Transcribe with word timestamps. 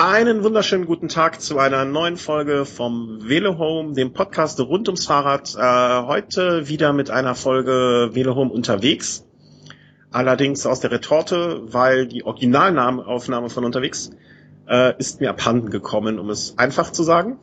Einen 0.00 0.42
wunderschönen 0.42 0.86
guten 0.86 1.08
Tag 1.08 1.42
zu 1.42 1.58
einer 1.58 1.84
neuen 1.84 2.16
Folge 2.16 2.64
vom 2.64 3.18
Velo 3.28 3.58
Home, 3.58 3.92
dem 3.92 4.14
Podcast 4.14 4.58
rund 4.58 4.88
ums 4.88 5.04
Fahrrad. 5.04 5.54
Äh, 5.54 6.06
heute 6.06 6.68
wieder 6.68 6.94
mit 6.94 7.10
einer 7.10 7.34
Folge 7.34 8.08
Velo 8.14 8.34
Home 8.34 8.50
unterwegs. 8.50 9.26
Allerdings 10.10 10.64
aus 10.64 10.80
der 10.80 10.90
Retorte, 10.90 11.60
weil 11.64 12.06
die 12.06 12.24
Originalaufnahme 12.24 13.50
von 13.50 13.66
unterwegs 13.66 14.08
äh, 14.66 14.96
ist 14.96 15.20
mir 15.20 15.28
abhanden 15.28 15.68
gekommen, 15.68 16.18
um 16.18 16.30
es 16.30 16.56
einfach 16.56 16.92
zu 16.92 17.02
sagen. 17.02 17.38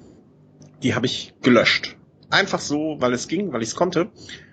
Die 0.81 0.95
habe 0.95 1.05
ich 1.05 1.35
gelöscht. 1.43 1.95
Einfach 2.31 2.59
so, 2.59 2.95
weil 2.97 3.13
es 3.13 3.27
ging, 3.27 3.53
weil 3.53 3.61
ich 3.61 3.69
es 3.69 3.75
konnte. 3.75 4.07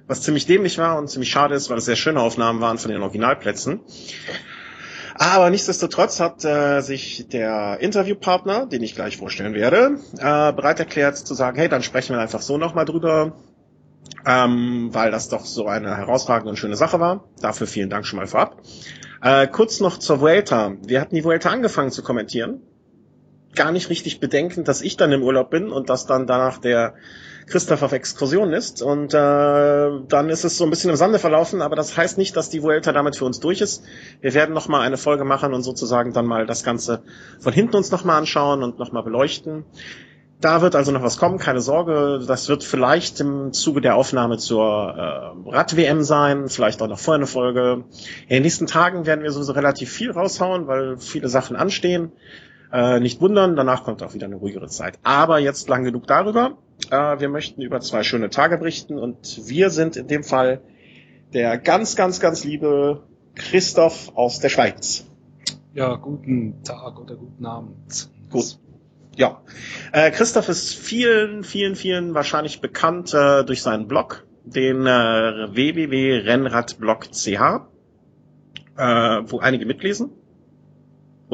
Was 0.07 0.21
ziemlich 0.21 0.45
dämlich 0.45 0.77
war 0.77 0.99
und 0.99 1.09
ziemlich 1.09 1.31
schade 1.31 1.55
ist, 1.55 1.71
weil 1.71 1.79
es 1.79 1.87
sehr 1.87 1.97
schöne 1.97 2.21
Aufnahmen 2.21 2.61
waren 2.61 2.77
von 2.77 2.91
den 2.91 3.01
Originalplätzen. 3.01 3.81
Aber 5.17 5.49
nichtsdestotrotz 5.51 6.19
hat 6.19 6.45
äh, 6.45 6.81
sich 6.81 7.29
der 7.29 7.79
Interviewpartner, 7.81 8.67
den 8.67 8.83
ich 8.83 8.95
gleich 8.95 9.17
vorstellen 9.17 9.55
werde, 9.55 9.99
äh, 10.19 10.53
bereit 10.53 10.81
erklärt 10.81 11.17
zu 11.17 11.35
sagen, 11.35 11.57
hey, 11.57 11.69
dann 11.69 11.83
sprechen 11.83 12.17
wir 12.17 12.21
einfach 12.21 12.43
so 12.43 12.59
nochmal 12.59 12.85
drüber, 12.85 13.33
ähm, 14.27 14.89
weil 14.93 15.13
das 15.13 15.29
doch 15.29 15.45
so 15.45 15.67
eine 15.69 15.97
herausragende 15.97 16.51
und 16.51 16.57
schöne 16.57 16.77
Sache 16.77 16.99
war. 16.99 17.25
Dafür 17.41 17.69
vielen 17.69 17.91
Dank 17.91 18.07
schon 18.07 18.19
mal 18.19 18.27
vorab. 18.27 18.61
Äh, 19.23 19.47
kurz 19.47 19.81
noch 19.81 19.99
zur 19.99 20.21
Vuelta. 20.21 20.73
Wir 20.85 21.01
hatten 21.01 21.15
die 21.15 21.25
Vuelta 21.25 21.51
angefangen 21.51 21.91
zu 21.91 22.03
kommentieren. 22.03 22.61
Gar 23.55 23.73
nicht 23.73 23.91
richtig 23.91 24.21
bedenkend, 24.21 24.69
dass 24.69 24.83
ich 24.83 24.97
dann 24.97 25.13
im 25.13 25.23
Urlaub 25.23 25.51
bin 25.51 25.71
und 25.71 25.91
dass 25.91 26.07
dann 26.07 26.27
danach 26.27 26.59
der 26.59 26.95
Christoph 27.47 27.83
auf 27.83 27.93
Exkursion 27.93 28.53
ist. 28.53 28.83
Und 28.83 29.13
äh, 29.15 29.19
dann 30.09 30.31
ist 30.31 30.45
es 30.45 30.57
so 30.57 30.65
ein 30.65 30.71
bisschen 30.71 30.91
im 30.91 30.97
Sande 30.97 31.19
verlaufen, 31.19 31.63
aber 31.63 31.77
das 31.77 31.97
heißt 31.97 32.19
nicht, 32.19 32.37
dass 32.37 32.51
die 32.51 32.63
Vuelta 32.63 32.93
damit 32.93 33.17
für 33.17 33.25
uns 33.25 33.41
durch 33.41 33.61
ist. 33.61 33.85
Wir 34.21 34.35
werden 34.35 34.55
nochmal 34.55 34.81
eine 34.81 34.97
Folge 34.97 35.25
machen 35.25 35.53
und 35.53 35.63
sozusagen 35.63 36.13
dann 36.13 36.27
mal 36.27 36.47
das 36.47 36.65
Ganze 36.65 37.03
von 37.41 37.53
hinten 37.53 37.77
uns 37.77 37.91
nochmal 37.91 38.19
anschauen 38.19 38.63
und 38.63 38.79
nochmal 38.79 39.03
beleuchten. 39.03 39.65
Da 40.41 40.61
wird 40.61 40.75
also 40.75 40.93
noch 40.93 41.03
was 41.03 41.17
kommen, 41.17 41.39
keine 41.39 41.61
Sorge. 41.61 42.23
Das 42.27 42.49
wird 42.49 42.65
vielleicht 42.65 43.21
im 43.21 43.53
Zuge 43.53 43.81
der 43.81 43.97
Aufnahme 43.97 44.37
zur 44.37 44.63
äh, 45.47 45.51
Rad-WM 45.51 46.03
sein, 46.03 46.49
vielleicht 46.49 46.83
auch 46.83 46.89
noch 46.89 46.99
vorher 46.99 47.19
eine 47.19 47.27
Folge. 47.27 47.85
In 48.29 48.37
den 48.37 48.43
nächsten 48.43 48.67
Tagen 48.67 49.07
werden 49.07 49.23
wir 49.23 49.31
sowieso 49.31 49.53
relativ 49.53 49.91
viel 49.91 50.11
raushauen, 50.11 50.67
weil 50.67 50.99
viele 50.99 51.29
Sachen 51.29 51.57
anstehen. 51.57 52.13
Äh, 52.73 53.01
nicht 53.01 53.21
wundern, 53.21 53.57
danach 53.57 53.85
kommt 53.85 54.03
auch 54.03 54.15
wieder 54.15 54.27
eine 54.27 54.37
ruhigere 54.37 54.69
Zeit. 54.69 54.99
Aber 55.03 55.39
jetzt 55.39 55.69
lang 55.69 55.85
genug 55.85 56.07
darüber. 56.07 56.59
Äh, 56.91 57.21
wir 57.21 57.29
möchten 57.29 57.63
über 57.63 57.81
zwei 57.81 58.03
schöne 58.03 58.31
Tage 58.31 58.59
berichten 58.59 58.99
und 58.99 59.49
wir 59.49 59.71
sind 59.71 59.97
in 59.97 60.09
dem 60.09 60.25
Fall 60.25 60.61
der 61.33 61.59
ganz, 61.59 61.97
ganz, 61.97 62.21
ganz 62.21 62.45
liebe 62.45 63.03
Christoph 63.35 64.13
aus 64.17 64.41
der 64.41 64.49
Schweiz. 64.49 65.07
Ja, 65.73 65.97
guten 65.97 66.63
Tag 66.63 67.01
oder 67.01 67.17
guten 67.17 67.45
Abend. 67.47 68.09
Gut. 68.31 68.59
Ja. 69.17 69.43
Äh, 69.93 70.11
Christoph 70.11 70.49
ist 70.49 70.75
vielen, 70.75 71.45
vielen, 71.45 71.77
vielen 71.77 72.15
wahrscheinlich 72.15 72.61
bekannt 72.61 73.13
äh, 73.15 73.45
durch 73.45 73.63
seinen 73.63 73.87
Blog, 73.89 74.27
den 74.45 74.87
äh, 74.87 75.49
www.rennradblog.ch, 75.55 77.27
äh, 78.77 79.23
wo 79.27 79.39
einige 79.39 79.67
mitlesen. 79.67 80.11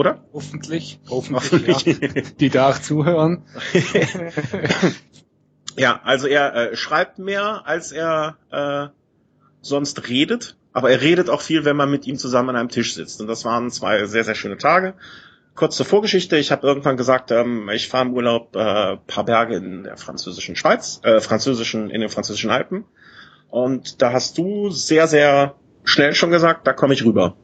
Oder? 0.01 0.25
Hoffentlich. 0.33 0.99
Hoffentlich. 1.09 1.69
Hoffentlich. 1.69 2.15
Ja. 2.15 2.23
Die 2.41 2.49
da 2.49 2.71
auch 2.71 2.79
zuhören. 2.79 3.45
Ja, 5.77 6.01
also 6.05 6.27
er 6.27 6.55
äh, 6.55 6.77
schreibt 6.77 7.19
mehr, 7.19 7.67
als 7.67 7.93
er 7.93 8.37
äh, 8.51 8.89
sonst 9.63 10.09
redet, 10.09 10.57
aber 10.73 10.91
er 10.91 11.01
redet 11.01 11.31
auch 11.31 11.41
viel, 11.41 11.65
wenn 11.65 11.77
man 11.77 11.91
mit 11.91 12.07
ihm 12.07 12.19
zusammen 12.19 12.51
an 12.51 12.57
einem 12.57 12.69
Tisch 12.69 12.95
sitzt. 12.95 13.21
Und 13.21 13.29
das 13.29 13.45
waren 13.45 13.71
zwei 13.71 14.05
sehr, 14.07 14.25
sehr 14.25 14.35
schöne 14.35 14.59
Tage. 14.59 14.95
Kurz 15.55 15.77
zur 15.77 15.87
Vorgeschichte, 15.87 16.37
ich 16.37 16.53
habe 16.53 16.67
irgendwann 16.67 16.97
gesagt, 16.97 17.31
ähm, 17.31 17.69
ich 17.71 17.89
fahre 17.89 18.07
im 18.07 18.15
Urlaub 18.15 18.55
äh, 18.57 18.97
paar 18.97 19.25
Berge 19.25 19.57
in 19.57 19.85
der 19.85 19.97
französischen 19.97 20.57
Schweiz, 20.57 21.01
äh, 21.03 21.21
französischen, 21.21 21.89
in 21.89 22.01
den 22.01 22.11
französischen 22.11 22.51
Alpen. 22.51 22.85
Und 23.49 24.03
da 24.03 24.13
hast 24.13 24.39
du 24.39 24.71
sehr, 24.71 25.07
sehr 25.07 25.55
schnell 25.85 26.15
schon 26.15 26.31
gesagt, 26.31 26.67
da 26.67 26.73
komme 26.73 26.95
ich 26.95 27.05
rüber. 27.05 27.37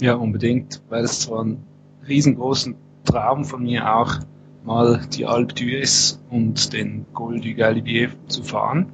Ja, 0.00 0.14
unbedingt, 0.14 0.80
weil 0.88 1.04
es 1.04 1.20
zwar 1.20 1.44
ein 1.44 1.66
riesengroßen 2.10 2.76
Traum 3.04 3.44
von 3.44 3.62
mir 3.62 3.94
auch 3.94 4.18
mal 4.64 5.00
die 5.12 5.26
Alpe 5.26 5.54
d'Huez 5.54 6.18
und 6.28 6.72
den 6.72 7.06
Col 7.14 7.40
du 7.40 7.54
Galibier 7.54 8.10
zu 8.28 8.42
fahren. 8.42 8.92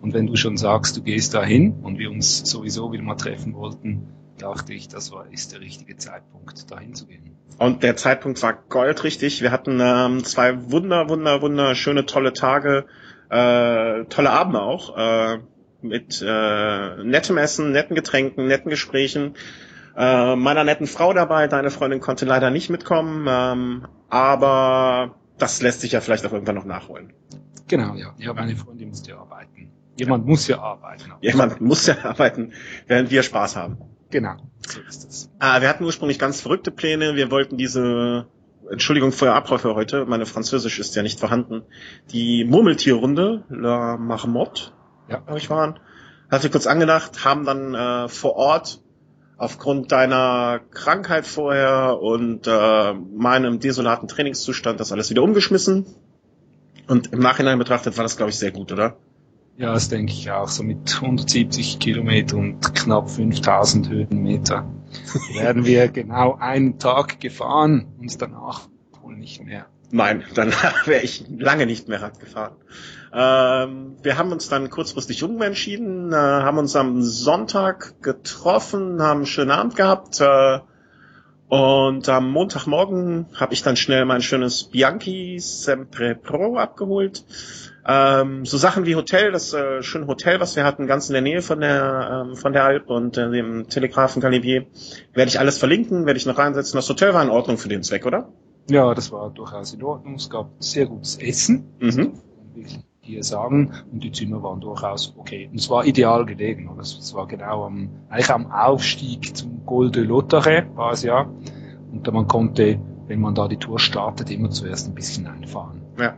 Und 0.00 0.14
wenn 0.14 0.26
du 0.26 0.36
schon 0.36 0.56
sagst, 0.56 0.96
du 0.96 1.02
gehst 1.02 1.34
dahin 1.34 1.80
und 1.82 1.98
wir 1.98 2.10
uns 2.10 2.38
sowieso 2.50 2.92
wieder 2.92 3.02
mal 3.02 3.16
treffen 3.16 3.54
wollten, 3.54 4.08
dachte 4.38 4.72
ich, 4.72 4.88
das 4.88 5.12
war, 5.12 5.26
ist 5.30 5.52
der 5.52 5.60
richtige 5.60 5.96
Zeitpunkt, 5.96 6.70
dahin 6.70 6.94
zu 6.94 7.06
gehen. 7.06 7.36
Und 7.58 7.82
der 7.82 7.96
Zeitpunkt 7.96 8.42
war 8.42 8.54
goldrichtig. 8.68 9.40
Wir 9.42 9.50
hatten 9.50 9.78
ähm, 9.80 10.24
zwei 10.24 10.70
wunder, 10.70 11.08
wunder, 11.08 11.40
wunderschöne, 11.40 12.04
tolle 12.04 12.32
Tage, 12.32 12.86
äh, 13.30 14.04
tolle 14.06 14.30
Abende 14.30 14.60
auch, 14.60 14.96
äh, 14.96 15.38
mit 15.80 16.24
äh, 16.26 17.04
nettem 17.04 17.38
Essen, 17.38 17.72
netten 17.72 17.94
Getränken, 17.94 18.46
netten 18.46 18.70
Gesprächen 18.70 19.34
äh, 19.96 20.36
meiner 20.36 20.64
netten 20.64 20.86
Frau 20.86 21.12
dabei. 21.12 21.48
Deine 21.48 21.70
Freundin 21.70 22.00
konnte 22.00 22.24
leider 22.24 22.50
nicht 22.50 22.70
mitkommen, 22.70 23.26
ähm, 23.28 23.86
aber 24.08 25.14
das 25.38 25.62
lässt 25.62 25.80
sich 25.80 25.92
ja 25.92 26.00
vielleicht 26.00 26.26
auch 26.26 26.32
irgendwann 26.32 26.56
noch 26.56 26.64
nachholen. 26.64 27.12
Genau, 27.68 27.94
ja. 27.94 28.14
Ja, 28.18 28.32
meine 28.34 28.56
Freundin 28.56 28.88
musste 28.88 29.10
ja 29.10 29.18
arbeiten. 29.18 29.70
Jemand 29.96 30.24
ja. 30.24 30.30
muss 30.30 30.48
ja 30.48 30.58
arbeiten. 30.60 31.12
Jemand 31.20 31.60
muss 31.60 31.86
ja 31.86 31.96
arbeiten, 32.04 32.52
während 32.86 33.10
wir 33.10 33.22
Spaß 33.22 33.56
haben. 33.56 33.78
Genau, 34.10 34.36
so 34.66 34.80
ist 34.80 35.08
es. 35.08 35.30
Äh, 35.40 35.60
wir 35.60 35.68
hatten 35.68 35.84
ursprünglich 35.84 36.18
ganz 36.18 36.40
verrückte 36.40 36.70
Pläne. 36.70 37.16
Wir 37.16 37.30
wollten 37.30 37.56
diese 37.56 38.26
Entschuldigung 38.70 39.12
für 39.12 39.32
Abläufe 39.32 39.74
heute, 39.74 40.06
meine 40.06 40.26
Französisch 40.26 40.78
ist 40.78 40.94
ja 40.94 41.02
nicht 41.02 41.20
vorhanden. 41.20 41.62
Die 42.12 42.44
Murmeltierrunde, 42.44 43.44
La 43.48 43.96
Marmotte, 43.96 44.72
ja. 45.08 45.18
glaube 45.18 45.38
ich, 45.38 45.50
waren. 45.50 45.78
Hatte 46.30 46.50
kurz 46.50 46.66
angedacht, 46.66 47.24
haben 47.24 47.44
dann 47.44 47.74
äh, 47.74 48.08
vor 48.08 48.36
Ort 48.36 48.82
aufgrund 49.36 49.92
deiner 49.92 50.60
Krankheit 50.70 51.26
vorher 51.26 52.00
und 52.00 52.46
äh, 52.46 52.94
meinem 52.94 53.60
desolaten 53.60 54.08
Trainingszustand 54.08 54.80
das 54.80 54.92
alles 54.92 55.10
wieder 55.10 55.22
umgeschmissen. 55.22 55.86
Und 56.86 57.12
im 57.12 57.20
Nachhinein 57.20 57.58
betrachtet 57.58 57.96
war 57.96 58.04
das, 58.04 58.16
glaube 58.16 58.30
ich, 58.30 58.38
sehr 58.38 58.52
gut, 58.52 58.70
oder? 58.72 58.96
Ja, 59.56 59.72
das 59.72 59.88
denke 59.88 60.12
ich 60.12 60.30
auch. 60.30 60.48
So 60.48 60.62
mit 60.62 60.94
170 60.94 61.78
Kilometer 61.78 62.36
und 62.36 62.74
knapp 62.74 63.08
5000 63.08 63.88
Höhenmeter 63.88 64.68
werden 65.34 65.64
wir 65.64 65.88
genau 65.88 66.36
einen 66.38 66.78
Tag 66.78 67.20
gefahren 67.20 67.86
und 68.00 68.20
danach 68.20 68.68
wohl 69.02 69.16
nicht 69.16 69.44
mehr. 69.44 69.66
Nein, 69.90 70.24
danach 70.34 70.86
wäre 70.86 71.02
ich 71.02 71.24
lange 71.28 71.66
nicht 71.66 71.88
mehr 71.88 72.02
Rad 72.02 72.18
gefahren. 72.18 72.56
Ähm, 73.16 73.96
wir 74.02 74.18
haben 74.18 74.32
uns 74.32 74.48
dann 74.48 74.70
kurzfristig 74.70 75.22
umentschieden, 75.22 76.12
äh, 76.12 76.16
haben 76.16 76.58
uns 76.58 76.74
am 76.74 77.00
Sonntag 77.02 78.02
getroffen, 78.02 79.00
haben 79.00 79.18
einen 79.18 79.26
schönen 79.26 79.52
Abend 79.52 79.76
gehabt 79.76 80.20
äh, 80.20 80.58
und 81.46 82.08
am 82.08 82.30
Montagmorgen 82.32 83.26
habe 83.36 83.54
ich 83.54 83.62
dann 83.62 83.76
schnell 83.76 84.04
mein 84.04 84.20
schönes 84.20 84.64
Bianchi 84.64 85.38
Sempre 85.38 86.16
Pro 86.16 86.56
abgeholt. 86.56 87.24
Ähm, 87.86 88.46
so 88.46 88.56
Sachen 88.56 88.84
wie 88.84 88.96
Hotel, 88.96 89.30
das 89.30 89.52
äh, 89.52 89.84
schöne 89.84 90.08
Hotel, 90.08 90.40
was 90.40 90.56
wir 90.56 90.64
hatten, 90.64 90.88
ganz 90.88 91.08
in 91.08 91.12
der 91.12 91.22
Nähe 91.22 91.40
von 91.42 91.60
der 91.60 92.26
ähm, 92.26 92.36
von 92.36 92.52
der 92.52 92.64
Alp 92.64 92.90
und 92.90 93.16
äh, 93.16 93.30
dem 93.30 93.68
Telegrafen 93.68 94.20
Galibier, 94.20 94.66
werde 95.12 95.28
ich 95.28 95.38
alles 95.38 95.58
verlinken, 95.58 96.04
werde 96.06 96.16
ich 96.16 96.26
noch 96.26 96.38
reinsetzen. 96.38 96.76
Das 96.76 96.88
Hotel 96.88 97.14
war 97.14 97.22
in 97.22 97.30
Ordnung 97.30 97.58
für 97.58 97.68
den 97.68 97.84
Zweck, 97.84 98.06
oder? 98.06 98.32
Ja, 98.68 98.92
das 98.92 99.12
war 99.12 99.30
durchaus 99.30 99.72
in 99.72 99.84
Ordnung. 99.84 100.14
Es 100.16 100.28
gab 100.28 100.50
sehr 100.58 100.86
gutes 100.86 101.16
Essen. 101.18 101.68
Mhm 101.78 102.14
hier 103.04 103.22
sagen. 103.22 103.72
Und 103.92 104.02
die 104.02 104.12
Zimmer 104.12 104.42
waren 104.42 104.60
durchaus 104.60 105.14
okay. 105.16 105.48
Und 105.50 105.58
es 105.58 105.70
war 105.70 105.84
ideal 105.84 106.24
gelegen. 106.24 106.68
Und 106.68 106.80
es 106.80 107.14
war 107.14 107.26
genau 107.26 107.64
am, 107.64 107.90
eigentlich 108.08 108.30
am 108.30 108.50
Aufstieg 108.50 109.36
zum 109.36 109.64
Col 109.66 109.90
de 109.90 110.04
Lotare 110.04 110.66
war 110.74 110.92
es 110.92 111.02
ja. 111.02 111.28
Und 111.92 112.12
man 112.12 112.26
konnte, 112.26 112.80
wenn 113.06 113.20
man 113.20 113.34
da 113.34 113.48
die 113.48 113.58
Tour 113.58 113.78
startet, 113.78 114.30
immer 114.30 114.50
zuerst 114.50 114.88
ein 114.88 114.94
bisschen 114.94 115.26
einfahren. 115.26 115.82
Ja. 115.98 116.14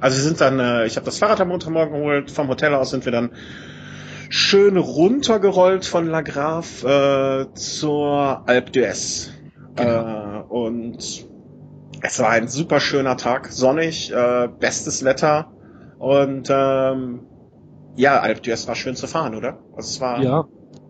Also 0.00 0.16
wir 0.16 0.24
sind 0.24 0.40
dann, 0.40 0.58
äh, 0.58 0.86
ich 0.86 0.96
habe 0.96 1.06
das 1.06 1.18
Fahrrad 1.18 1.40
am 1.40 1.48
Montagmorgen 1.48 1.94
geholt, 1.94 2.30
vom 2.30 2.48
Hotel 2.48 2.74
aus 2.74 2.90
sind 2.90 3.04
wir 3.04 3.12
dann 3.12 3.30
schön 4.30 4.76
runtergerollt 4.76 5.84
von 5.84 6.06
La 6.06 6.22
Grave 6.22 7.48
äh, 7.52 7.54
zur 7.54 8.42
Alpe 8.48 8.72
d'Huez. 8.72 9.30
Genau. 9.76 10.40
Äh, 10.40 10.42
und 10.48 11.26
es 12.00 12.18
war 12.18 12.30
ein 12.30 12.48
super 12.48 12.80
schöner 12.80 13.16
Tag, 13.16 13.52
sonnig, 13.52 14.12
äh, 14.12 14.48
bestes 14.48 15.04
Wetter. 15.04 15.52
Und 16.02 16.48
ähm, 16.50 17.20
ja, 17.94 18.18
Alp 18.18 18.40
d'Huez 18.40 18.66
war 18.66 18.74
schön 18.74 18.96
zu 18.96 19.06
fahren, 19.06 19.36
oder? 19.36 19.58
Also 19.76 19.88
es 19.88 20.00
war 20.00 20.20
ja, 20.20 20.48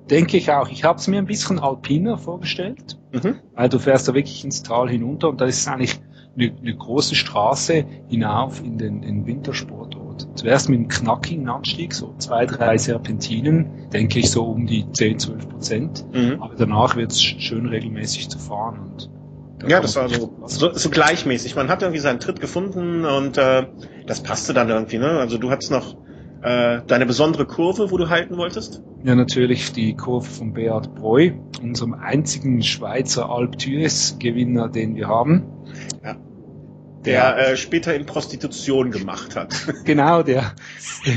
denke 0.09 0.38
ich 0.38 0.50
auch. 0.50 0.70
Ich 0.70 0.85
habe 0.85 0.99
es 0.99 1.06
mir 1.06 1.19
ein 1.19 1.26
bisschen 1.26 1.59
alpiner 1.59 2.17
vorgestellt, 2.17 2.99
mhm. 3.12 3.37
weil 3.53 3.69
du 3.69 3.79
fährst 3.79 4.09
da 4.09 4.14
wirklich 4.14 4.43
ins 4.43 4.62
Tal 4.62 4.88
hinunter 4.88 5.29
und 5.29 5.38
da 5.38 5.44
ist 5.44 5.69
eigentlich 5.69 6.00
eine, 6.35 6.50
eine 6.59 6.75
große 6.75 7.14
Straße 7.14 7.85
hinauf 8.09 8.64
in 8.64 8.79
den, 8.79 9.03
in 9.03 9.26
Wintersportort. 9.26 10.29
Zuerst 10.35 10.70
mit 10.70 10.79
einem 10.79 10.88
knackigen 10.88 11.47
Anstieg, 11.47 11.93
so 11.93 12.14
zwei, 12.17 12.47
drei 12.47 12.79
Serpentinen, 12.79 13.91
denke 13.93 14.19
ich 14.19 14.31
so 14.31 14.44
um 14.47 14.67
die 14.67 14.91
10, 14.93 15.19
12 15.19 15.49
Prozent. 15.50 16.06
Mhm. 16.14 16.43
Aber 16.43 16.55
danach 16.55 16.97
wird 16.97 17.12
es 17.12 17.20
schön 17.20 17.67
regelmäßig 17.67 18.31
zu 18.31 18.38
fahren 18.38 18.79
und 18.79 19.11
ja, 19.67 19.81
das 19.81 19.97
war 19.97 20.09
so, 20.09 20.43
so, 20.47 20.73
so 20.73 20.91
gleichmäßig. 20.91 21.56
Man 21.56 21.69
hat 21.69 21.82
irgendwie 21.82 22.00
seinen 22.00 22.20
Tritt 22.20 22.41
gefunden 22.41 23.05
und 23.05 23.38
äh, 23.38 23.67
das 24.06 24.23
passte 24.23 24.55
dann 24.55 24.69
irgendwie. 24.69 24.99
Ne? 24.99 25.19
Also 25.19 25.38
du 25.38 25.50
hattest 25.50 25.70
noch 25.70 25.97
äh, 26.43 26.81
deine 26.87 27.06
besondere 27.06 27.47
Kurve, 27.47 27.91
wo 27.91 27.97
du 27.97 28.09
halten 28.09 28.37
wolltest? 28.37 28.82
Ja, 29.05 29.14
natürlich 29.14 29.73
die 29.73 29.94
Kurve 29.94 30.26
von 30.26 30.53
Beat 30.53 30.94
Breu, 30.94 31.32
unserem 31.62 31.94
einzigen 31.94 32.62
Schweizer 32.62 33.31
Alp 33.31 33.56
Gewinner, 33.59 34.69
den 34.69 34.97
wir 34.97 35.09
haben. 35.09 35.44
Ja. 36.05 36.17
Der 37.04 37.37
äh, 37.37 37.56
später 37.56 37.94
in 37.94 38.06
Prostitution 38.06 38.90
gemacht 38.90 39.37
hat. 39.37 39.54
Genau, 39.84 40.22
der 40.22 40.54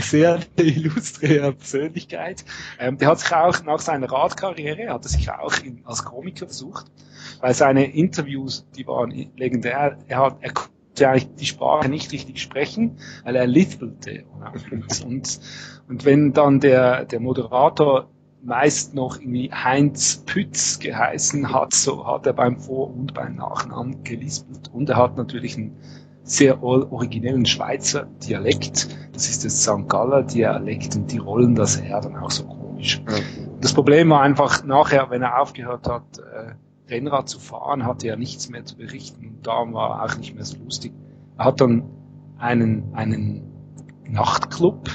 sehr 0.02 0.40
illustre 0.56 1.54
Persönlichkeit. 1.54 2.44
Ähm, 2.80 2.98
der 2.98 3.10
hat 3.10 3.20
sich 3.20 3.32
auch 3.32 3.64
nach 3.64 3.80
seiner 3.80 4.12
Radkarriere, 4.12 4.92
hat 4.92 5.06
er 5.06 5.10
sich 5.10 5.30
auch 5.30 5.58
in, 5.64 5.82
als 5.86 6.04
Komiker 6.04 6.48
versucht, 6.48 6.88
weil 7.42 7.54
seine 7.54 7.94
Interviews, 7.94 8.66
die 8.76 8.88
waren 8.88 9.12
legendär. 9.38 9.98
Er 10.08 10.18
hat, 10.18 10.38
er 10.42 10.54
konnte 10.54 11.10
eigentlich 11.10 11.36
die 11.36 11.46
Sprache 11.46 11.90
nicht 11.90 12.12
richtig 12.12 12.42
sprechen, 12.42 12.98
weil 13.24 13.36
er 13.36 13.46
lispelte. 13.46 14.24
Und, 14.34 14.72
und, 15.06 15.40
und 15.88 16.06
wenn 16.06 16.34
dann 16.34 16.60
der, 16.60 17.06
der 17.06 17.20
Moderator 17.20 18.10
meist 18.46 18.94
noch 18.94 19.20
irgendwie 19.20 19.52
Heinz 19.52 20.24
Pütz 20.26 20.80
geheißen 20.80 21.52
hat, 21.52 21.74
so 21.74 22.06
hat 22.06 22.28
er 22.28 22.34
beim 22.34 22.60
Vor- 22.60 22.94
und 22.94 23.14
beim 23.14 23.36
Nachnamen 23.36 24.04
gelispelt. 24.04 24.72
Und 24.72 24.90
er 24.90 24.98
hat 24.98 25.18
natürlich 25.18 25.58
einen 25.58 25.76
sehr 26.24 26.64
originellen 26.64 27.46
Schweizer 27.46 28.08
Dialekt. 28.24 28.88
Das 29.14 29.30
ist 29.30 29.46
das 29.46 29.64
St. 29.64 29.88
Galler 29.88 30.24
Dialekt 30.24 30.96
und 30.96 31.12
die 31.12 31.18
rollen 31.18 31.56
das 31.56 31.82
her 31.82 32.02
dann 32.02 32.16
auch 32.18 32.32
so 32.32 32.46
komisch. 32.46 33.02
Das 33.62 33.74
Problem 33.74 34.10
war 34.10 34.22
einfach 34.22 34.64
nachher, 34.64 35.10
wenn 35.10 35.24
er 35.24 35.42
aufgehört 35.42 35.88
hat, 35.88 36.20
äh, 36.20 36.54
Rennrad 36.92 37.28
zu 37.28 37.40
fahren, 37.40 37.86
hatte 37.86 38.08
er 38.08 38.18
nichts 38.18 38.50
mehr 38.50 38.64
zu 38.64 38.78
berichten 38.78 39.28
und 39.28 39.48
da 39.48 39.54
war 39.74 40.02
er 40.02 40.06
auch 40.06 40.18
nicht 40.18 40.36
mehr 40.36 40.46
so 40.46 40.58
lustig. 40.64 40.94
Er 41.38 41.46
hat 41.46 41.62
dann 41.62 41.84
einen, 42.38 42.94
einen 42.94 43.44
Nachtclub 44.08 44.90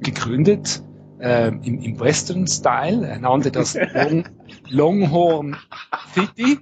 gegründet, 0.00 0.82
äh, 1.24 1.48
im, 1.48 1.80
im 1.80 1.98
Western-Style. 1.98 3.06
Er 3.06 3.18
nannte 3.18 3.50
das 3.50 3.74
Long, 3.74 4.28
Longhorn 4.68 5.56
City. 6.12 6.58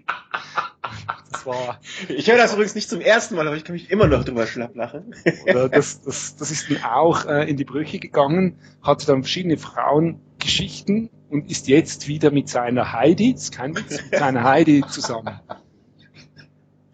Das 1.33 1.47
war, 1.47 1.81
ich 2.09 2.31
höre 2.31 2.37
das 2.37 2.53
übrigens 2.53 2.75
nicht 2.77 2.89
zum 2.89 3.01
ersten 3.01 3.35
Mal, 3.35 3.47
aber 3.47 3.57
ich 3.57 3.65
kann 3.65 3.75
mich 3.75 3.91
immer 3.91 4.07
noch 4.07 4.25
drüber 4.25 4.47
schlapplachen. 4.47 5.15
das, 5.47 6.03
das, 6.03 6.37
das 6.37 6.51
ist 6.51 6.71
dann 6.71 6.85
auch 6.85 7.27
äh, 7.27 7.51
in 7.51 7.57
die 7.57 7.65
Brüche 7.65 7.99
gegangen, 7.99 8.59
hatte 8.83 9.07
dann 9.07 9.23
verschiedene 9.23 9.59
Frauengeschichten 9.59 11.11
und 11.29 11.51
ist 11.51 11.67
jetzt 11.67 12.07
wieder 12.07 12.31
mit 12.31 12.49
seiner 12.49 12.93
Heidi, 12.93 13.35
kein 13.51 13.75
Witz, 13.77 14.03
mit 14.11 14.21
seiner 14.21 14.45
Heidi 14.45 14.85
zusammen. 14.89 15.41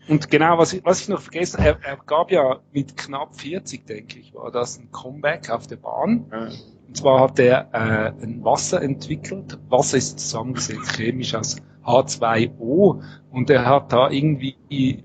Und 0.08 0.30
genau, 0.30 0.56
was 0.56 0.72
ich, 0.72 0.82
was 0.84 1.02
ich 1.02 1.08
noch 1.08 1.20
vergessen 1.20 1.60
er, 1.60 1.78
er 1.82 1.98
gab 1.98 2.30
ja 2.30 2.60
mit 2.72 2.96
knapp 2.96 3.38
40, 3.38 3.84
denke 3.84 4.18
ich, 4.18 4.32
war 4.32 4.50
das 4.50 4.78
ein 4.78 4.90
Comeback 4.90 5.50
auf 5.50 5.66
der 5.66 5.76
Bahn. 5.76 6.24
Ja. 6.32 6.48
Und 6.88 6.96
zwar 6.96 7.20
hat 7.20 7.38
er 7.38 7.69
äh, 7.73 8.25
ein 8.25 8.43
Wasser 8.43 8.82
entwickelt. 8.82 9.58
Wasser 9.69 9.99
ist 9.99 10.19
zusammengesetzt 10.19 10.96
chemisch 10.96 11.35
aus 11.35 11.56
H2O 11.85 13.02
und 13.31 13.50
er 13.50 13.67
hat 13.67 13.93
da 13.93 14.11
irgendwie 14.11 14.56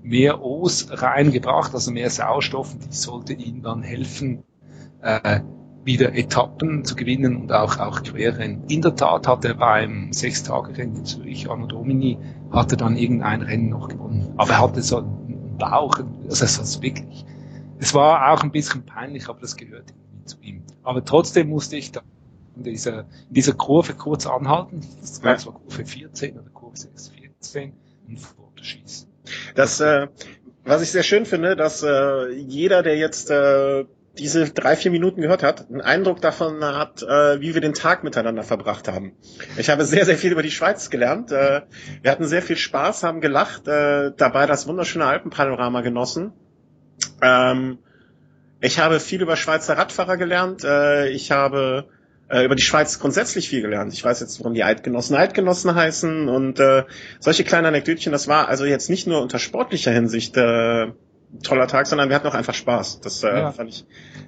mehr 0.02 0.42
O's 0.42 0.88
reingebracht, 0.90 1.74
also 1.74 1.90
mehr 1.90 2.10
Sauerstoff 2.10 2.74
und 2.74 2.86
die 2.86 2.96
sollte 2.96 3.32
ihm 3.32 3.62
dann 3.62 3.82
helfen, 3.82 4.44
äh, 5.02 5.40
wieder 5.84 6.14
Etappen 6.14 6.84
zu 6.84 6.96
gewinnen 6.96 7.36
und 7.36 7.52
auch, 7.52 7.78
auch 7.78 8.02
Querrennen. 8.02 8.64
In 8.68 8.80
der 8.80 8.96
Tat 8.96 9.26
hat 9.28 9.44
er 9.44 9.54
beim 9.54 10.12
Sechstagerennen 10.12 10.96
in 10.96 11.04
Zürich, 11.04 11.50
Anno 11.50 11.66
Domini, 11.66 12.18
hat 12.50 12.72
er 12.72 12.78
dann 12.78 12.96
irgendein 12.96 13.42
Rennen 13.42 13.70
noch 13.70 13.88
gewonnen. 13.88 14.32
Aber 14.36 14.52
er 14.52 14.60
hatte 14.62 14.82
so 14.82 14.98
einen 14.98 15.56
Bauch, 15.58 15.98
also 16.28 16.44
es 16.44 16.76
war 16.76 16.82
wirklich, 16.82 17.24
es 17.78 17.94
war 17.94 18.32
auch 18.32 18.42
ein 18.42 18.50
bisschen 18.50 18.84
peinlich, 18.84 19.28
aber 19.28 19.40
das 19.40 19.56
gehört 19.56 19.90
irgendwie 19.90 20.24
zu 20.24 20.36
ihm. 20.40 20.53
Aber 20.84 21.04
trotzdem 21.04 21.48
musste 21.48 21.76
ich 21.76 21.92
da 21.92 22.02
in 22.56 22.62
dieser, 22.62 23.00
in 23.00 23.34
dieser 23.34 23.54
Kurve 23.54 23.94
kurz 23.94 24.26
anhalten. 24.26 24.80
Das 25.00 25.22
war, 25.22 25.36
ja. 25.36 25.46
war 25.46 25.54
Kurve 25.54 25.84
14 25.84 26.38
oder 26.38 26.50
Kurve 26.50 26.76
6, 26.76 27.08
14 27.08 27.72
und 28.08 28.20
Foto 28.20 28.62
schießen. 28.62 29.08
Das, 29.54 29.80
äh, 29.80 30.08
was 30.64 30.82
ich 30.82 30.90
sehr 30.90 31.02
schön 31.02 31.26
finde, 31.26 31.56
dass 31.56 31.82
äh, 31.82 32.30
jeder, 32.32 32.82
der 32.82 32.96
jetzt 32.96 33.30
äh, 33.30 33.84
diese 34.18 34.50
drei, 34.50 34.76
vier 34.76 34.90
Minuten 34.90 35.20
gehört 35.20 35.42
hat, 35.42 35.68
einen 35.68 35.80
Eindruck 35.80 36.20
davon 36.20 36.64
hat, 36.64 37.02
äh, 37.02 37.40
wie 37.40 37.54
wir 37.54 37.60
den 37.60 37.74
Tag 37.74 38.04
miteinander 38.04 38.42
verbracht 38.44 38.86
haben. 38.86 39.16
Ich 39.56 39.70
habe 39.70 39.84
sehr, 39.84 40.04
sehr 40.04 40.16
viel 40.16 40.32
über 40.32 40.42
die 40.42 40.52
Schweiz 40.52 40.90
gelernt. 40.90 41.32
Äh, 41.32 41.62
wir 42.02 42.10
hatten 42.10 42.24
sehr 42.24 42.42
viel 42.42 42.56
Spaß, 42.56 43.02
haben 43.02 43.20
gelacht, 43.20 43.66
äh, 43.66 44.12
dabei 44.16 44.46
das 44.46 44.68
wunderschöne 44.68 45.06
Alpenpanorama 45.06 45.80
genossen. 45.80 46.32
Ähm, 47.20 47.78
ich 48.64 48.78
habe 48.78 48.98
viel 48.98 49.20
über 49.20 49.36
Schweizer 49.36 49.76
Radfahrer 49.76 50.16
gelernt. 50.16 50.64
Äh, 50.64 51.10
ich 51.10 51.30
habe 51.30 51.86
äh, 52.28 52.44
über 52.44 52.54
die 52.54 52.62
Schweiz 52.62 52.98
grundsätzlich 52.98 53.48
viel 53.48 53.60
gelernt. 53.60 53.92
Ich 53.92 54.02
weiß 54.02 54.20
jetzt, 54.20 54.40
warum 54.40 54.54
die 54.54 54.64
Eidgenossen 54.64 55.16
Eidgenossen 55.16 55.74
heißen 55.74 56.28
und 56.28 56.58
äh, 56.60 56.84
solche 57.20 57.44
kleinen 57.44 57.66
Anekdötchen. 57.66 58.10
Das 58.10 58.26
war 58.26 58.48
also 58.48 58.64
jetzt 58.64 58.88
nicht 58.88 59.06
nur 59.06 59.20
unter 59.20 59.38
sportlicher 59.38 59.92
Hinsicht 59.92 60.36
äh, 60.38 60.92
toller 61.42 61.66
Tag, 61.66 61.86
sondern 61.86 62.08
wir 62.08 62.16
hatten 62.16 62.26
auch 62.26 62.34
einfach 62.34 62.54
Spaß. 62.54 63.00
Das 63.00 63.22
äh, 63.22 63.28
ja. 63.28 63.52
fand 63.52 63.68
ich 63.68 63.84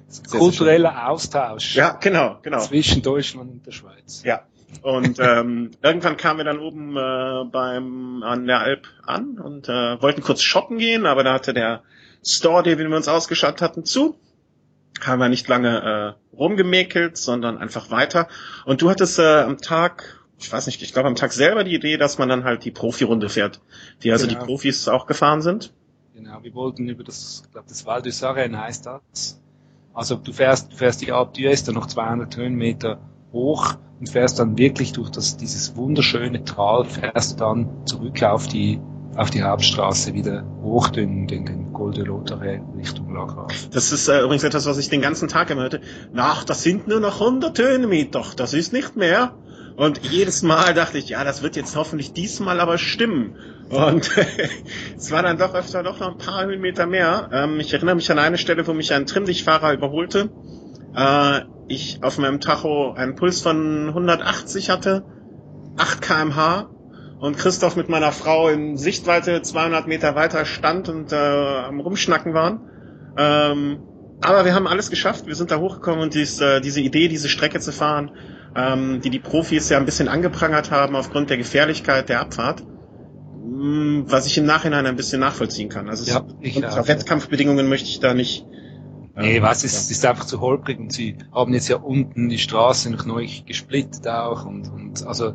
sehr, 0.07 0.39
kultureller 0.39 0.91
sehr 0.91 1.09
Austausch. 1.09 1.75
Ja, 1.75 1.97
genau, 1.99 2.37
genau. 2.43 2.59
Zwischen 2.59 3.01
Deutschland 3.01 3.49
und 3.51 3.65
der 3.65 3.71
Schweiz. 3.71 4.21
Ja. 4.23 4.43
Und 4.83 5.17
ähm, 5.19 5.71
irgendwann 5.81 6.15
kamen 6.17 6.39
wir 6.39 6.45
dann 6.45 6.59
oben 6.59 6.95
äh, 6.95 7.49
beim 7.51 8.21
an 8.21 8.45
der 8.45 8.59
Alp 8.59 8.87
an 9.03 9.39
und 9.39 9.67
äh, 9.67 9.99
wollten 10.01 10.21
kurz 10.21 10.43
shoppen 10.43 10.77
gehen, 10.77 11.07
aber 11.07 11.23
da 11.23 11.33
hatte 11.33 11.55
der 11.55 11.81
Store, 12.23 12.61
den 12.61 12.77
wir 12.77 12.95
uns 12.95 13.07
ausgestattet 13.07 13.61
hatten, 13.61 13.85
zu 13.85 14.19
haben 15.05 15.19
wir 15.19 15.29
nicht 15.29 15.47
lange 15.47 16.15
äh, 16.33 16.35
rumgemäkelt, 16.35 17.17
sondern 17.17 17.57
einfach 17.57 17.91
weiter. 17.91 18.27
Und 18.65 18.81
du 18.81 18.89
hattest 18.89 19.19
äh, 19.19 19.41
am 19.41 19.57
Tag, 19.59 20.21
ich 20.39 20.51
weiß 20.51 20.65
nicht, 20.67 20.81
ich 20.81 20.93
glaube 20.93 21.07
am 21.07 21.15
Tag 21.15 21.33
selber 21.33 21.63
die 21.63 21.75
Idee, 21.75 21.97
dass 21.97 22.17
man 22.17 22.29
dann 22.29 22.43
halt 22.43 22.65
die 22.65 22.71
Profi-Runde 22.71 23.29
fährt, 23.29 23.61
die 24.03 24.11
also 24.11 24.27
genau. 24.27 24.39
die 24.39 24.45
Profis 24.45 24.87
auch 24.87 25.05
gefahren 25.05 25.41
sind. 25.41 25.73
Genau, 26.15 26.41
wir 26.41 26.53
wollten 26.55 26.89
über 26.89 27.03
das, 27.03 27.43
ich 27.45 27.51
glaube 27.51 27.67
das 27.69 27.85
Val 27.85 28.01
du 28.01 28.11
Sarren 28.11 28.59
heißt 28.59 28.87
das. 28.87 29.39
Also 29.93 30.15
du 30.15 30.31
fährst, 30.31 30.71
du 30.71 30.77
fährst 30.77 31.01
die 31.01 31.11
Alp 31.11 31.33
d'Huez 31.33 31.65
dann 31.65 31.75
noch 31.75 31.87
200 31.87 32.35
Höhenmeter 32.37 32.99
hoch 33.31 33.75
und 33.99 34.09
fährst 34.09 34.39
dann 34.39 34.57
wirklich 34.57 34.93
durch 34.93 35.09
das, 35.09 35.37
dieses 35.37 35.75
wunderschöne 35.75 36.43
Tal, 36.43 36.85
fährst 36.85 37.41
dann 37.41 37.85
zurück 37.85 38.21
auf 38.23 38.47
die 38.47 38.79
auf 39.17 39.31
die 39.31 39.41
Hauptstraße 39.41 40.13
wieder 40.13 40.45
hoch 40.61 40.89
den, 40.89 41.27
den, 41.27 41.45
den 41.45 41.73
Col 41.73 41.91
de 41.91 42.05
Lotare 42.05 42.61
Richtung 42.77 43.13
Lagra. 43.13 43.47
Das 43.71 43.91
ist 43.91 44.07
äh, 44.07 44.21
übrigens 44.21 44.43
etwas, 44.43 44.65
was 44.67 44.77
ich 44.77 44.89
den 44.89 45.01
ganzen 45.01 45.27
Tag 45.27 45.49
immer 45.49 45.63
hörte. 45.63 45.81
Nach, 46.13 46.43
das 46.43 46.61
sind 46.61 46.87
nur 46.87 46.99
noch 46.99 47.19
100 47.19 47.57
Höhenmeter, 47.57 48.23
das 48.35 48.53
ist 48.53 48.73
nicht 48.73 48.95
mehr. 48.95 49.33
Und 49.75 50.01
jedes 50.03 50.41
Mal 50.41 50.73
dachte 50.73 50.97
ich, 50.97 51.09
ja, 51.09 51.23
das 51.23 51.43
wird 51.43 51.55
jetzt 51.55 51.75
hoffentlich 51.75 52.13
diesmal 52.13 52.59
aber 52.59 52.77
stimmen. 52.77 53.35
Und 53.69 54.09
es 54.97 55.11
war 55.11 55.23
dann 55.23 55.37
doch 55.37 55.53
öfter 55.53 55.83
doch 55.83 55.99
noch 55.99 56.11
ein 56.11 56.17
paar 56.17 56.45
Höhenmeter 56.45 56.85
mehr. 56.85 57.29
Ähm, 57.31 57.59
ich 57.59 57.73
erinnere 57.73 57.95
mich 57.95 58.11
an 58.11 58.19
eine 58.19 58.37
Stelle, 58.37 58.65
wo 58.67 58.73
mich 58.73 58.93
ein 58.93 59.05
Trimmdichtfahrer 59.05 59.73
überholte. 59.73 60.29
Äh, 60.95 61.41
ich 61.67 62.03
auf 62.03 62.17
meinem 62.17 62.39
Tacho 62.39 62.93
einen 62.93 63.15
Puls 63.15 63.41
von 63.41 63.89
180 63.89 64.69
hatte, 64.69 65.03
8 65.77 66.01
kmh 66.01 66.69
und 67.19 67.37
Christoph 67.37 67.75
mit 67.75 67.89
meiner 67.89 68.11
Frau 68.11 68.49
in 68.49 68.77
Sichtweite 68.77 69.41
200 69.41 69.87
Meter 69.87 70.15
weiter 70.15 70.45
stand 70.45 70.89
und 70.89 71.11
äh, 71.11 71.15
am 71.15 71.79
Rumschnacken 71.79 72.33
waren. 72.33 72.59
Ähm, 73.17 73.79
aber 74.21 74.45
wir 74.45 74.53
haben 74.53 74.67
alles 74.67 74.89
geschafft. 74.89 75.27
Wir 75.27 75.35
sind 75.35 75.51
da 75.51 75.57
hochgekommen 75.57 76.01
und 76.01 76.13
dies, 76.13 76.39
äh, 76.41 76.61
diese 76.61 76.81
Idee, 76.81 77.07
diese 77.07 77.29
Strecke 77.29 77.59
zu 77.59 77.71
fahren, 77.71 78.11
ähm, 78.55 79.01
die 79.01 79.09
die 79.09 79.19
Profis 79.19 79.69
ja 79.69 79.77
ein 79.77 79.85
bisschen 79.85 80.07
angeprangert 80.07 80.71
haben 80.71 80.95
aufgrund 80.95 81.29
der 81.29 81.37
Gefährlichkeit 81.37 82.09
der 82.09 82.21
Abfahrt, 82.21 82.63
mh, 82.63 83.63
mm, 83.63 84.05
was 84.11 84.25
ich 84.27 84.37
im 84.37 84.45
Nachhinein 84.45 84.85
ein 84.85 84.95
bisschen 84.95 85.19
nachvollziehen 85.19 85.69
kann. 85.69 85.89
Also 85.89 86.09
ja, 86.11 86.23
ich, 86.41 86.63
auf 86.65 86.87
Wettkampfbedingungen 86.87 87.67
möchte 87.67 87.89
ich 87.89 87.99
da 87.99 88.13
nicht. 88.13 88.45
Ähm, 89.15 89.23
nee, 89.23 89.41
was 89.41 89.63
ist, 89.63 89.89
ist 89.89 90.05
einfach 90.05 90.25
zu 90.25 90.39
holprig 90.39 90.79
und 90.79 90.93
sie 90.93 91.17
haben 91.31 91.53
jetzt 91.53 91.67
ja 91.67 91.77
unten 91.77 92.29
die 92.29 92.37
Straße 92.37 92.91
noch 92.91 93.05
neu 93.05 93.27
gesplittet 93.45 94.07
auch 94.07 94.45
und, 94.45 94.71
und 94.71 95.05
also 95.05 95.33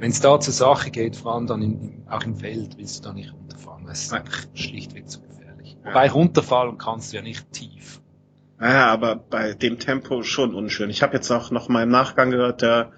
wenn 0.00 0.10
es 0.10 0.20
da 0.20 0.40
zur 0.40 0.54
Sache 0.54 0.90
geht, 0.90 1.14
vor 1.14 1.34
allem 1.34 1.46
dann 1.46 1.62
in, 1.62 2.02
auch 2.08 2.24
im 2.24 2.34
Feld, 2.34 2.78
willst 2.78 2.98
du 2.98 3.08
da 3.08 3.12
nicht 3.12 3.32
runterfahren. 3.34 3.84
Das 3.86 4.02
ist 4.02 4.12
einfach 4.12 4.46
schlichtweg 4.54 5.08
zu 5.10 5.20
gefährlich. 5.20 5.76
Ja. 5.84 5.90
Wobei 5.90 6.10
runterfahren 6.10 6.78
kannst 6.78 7.12
du 7.12 7.16
ja 7.18 7.22
nicht 7.22 7.52
tief. 7.52 8.00
Ja, 8.58 8.86
aber 8.86 9.16
bei 9.16 9.52
dem 9.52 9.78
Tempo 9.78 10.22
schon 10.22 10.54
unschön. 10.54 10.88
Ich 10.88 11.02
habe 11.02 11.14
jetzt 11.14 11.30
auch 11.30 11.50
noch 11.50 11.68
mal 11.68 11.82
im 11.82 11.90
Nachgang 11.90 12.30
gehört, 12.30 12.62
der, 12.62 12.92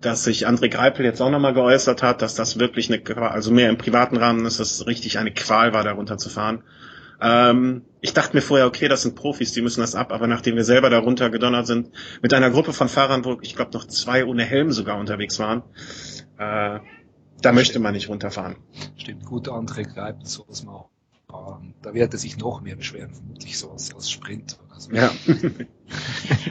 dass 0.00 0.22
sich 0.22 0.46
André 0.46 0.68
Greipel 0.68 1.04
jetzt 1.04 1.20
auch 1.20 1.30
noch 1.30 1.40
mal 1.40 1.52
geäußert 1.52 2.04
hat, 2.04 2.22
dass 2.22 2.36
das 2.36 2.60
wirklich 2.60 2.92
eine, 2.92 3.30
also 3.30 3.50
mehr 3.50 3.68
im 3.68 3.76
privaten 3.76 4.16
Rahmen 4.16 4.46
ist, 4.46 4.60
dass 4.60 4.70
es 4.70 4.86
richtig 4.86 5.18
eine 5.18 5.32
Qual 5.32 5.72
war, 5.72 5.82
da 5.82 5.92
runterzufahren. 5.92 6.62
Ähm, 7.20 7.82
ich 8.00 8.12
dachte 8.12 8.36
mir 8.36 8.42
vorher, 8.42 8.66
okay, 8.66 8.88
das 8.88 9.02
sind 9.02 9.16
Profis, 9.16 9.52
die 9.52 9.62
müssen 9.62 9.80
das 9.80 9.94
ab, 9.94 10.12
aber 10.12 10.26
nachdem 10.26 10.56
wir 10.56 10.64
selber 10.64 10.90
da 10.90 10.98
runter 10.98 11.30
gedonnert 11.30 11.66
sind, 11.66 11.90
mit 12.22 12.34
einer 12.34 12.50
Gruppe 12.50 12.72
von 12.72 12.88
Fahrern, 12.88 13.24
wo 13.24 13.38
ich 13.40 13.56
glaube 13.56 13.72
noch 13.72 13.86
zwei 13.86 14.24
ohne 14.24 14.44
Helm 14.44 14.70
sogar 14.70 14.98
unterwegs 14.98 15.38
waren, 15.38 15.62
äh, 16.38 16.80
Da 17.40 17.52
möchte 17.52 17.78
man 17.78 17.94
nicht 17.94 18.08
runterfahren. 18.08 18.56
Stimmt, 18.96 19.24
gut, 19.24 19.48
andere 19.48 19.82
greifen 19.84 20.24
sowas 20.24 20.64
mal. 20.64 20.88
Da 21.82 21.92
wird 21.92 22.12
er 22.14 22.18
sich 22.18 22.38
noch 22.38 22.62
mehr 22.62 22.76
beschweren, 22.76 23.12
vermutlich 23.12 23.58
so 23.58 23.70
als, 23.70 23.94
als 23.94 24.10
Sprint. 24.10 24.58
Oder 24.66 24.80
so. 24.80 24.92
Ja. 24.92 25.12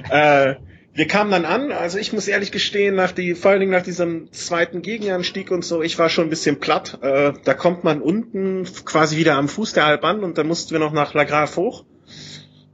äh, 0.52 0.56
wir 0.94 1.08
kamen 1.08 1.32
dann 1.32 1.44
an, 1.44 1.72
also 1.74 1.98
ich 1.98 2.14
muss 2.14 2.28
ehrlich 2.28 2.52
gestehen, 2.52 2.96
nach 2.96 3.12
die, 3.12 3.36
vor 3.36 3.52
allen 3.52 3.60
Dingen 3.60 3.72
nach 3.74 3.84
diesem 3.84 4.32
zweiten 4.32 4.82
Gegenanstieg 4.82 5.52
und 5.52 5.66
so, 5.66 5.82
ich 5.82 6.00
war 6.00 6.08
schon 6.08 6.28
ein 6.28 6.30
bisschen 6.30 6.60
platt. 6.60 7.00
Äh, 7.02 7.34
da 7.44 7.54
kommt 7.54 7.84
man 7.84 8.02
unten 8.02 8.64
quasi 8.86 9.18
wieder 9.18 9.36
am 9.36 9.50
Fuß 9.50 9.74
der 9.74 9.86
Alp 9.86 10.06
an 10.06 10.24
und 10.24 10.38
dann 10.38 10.48
mussten 10.48 10.72
wir 10.72 10.80
noch 10.80 10.94
nach 10.94 11.14
La 11.14 11.26
Grave 11.26 11.54
hoch. 11.58 11.84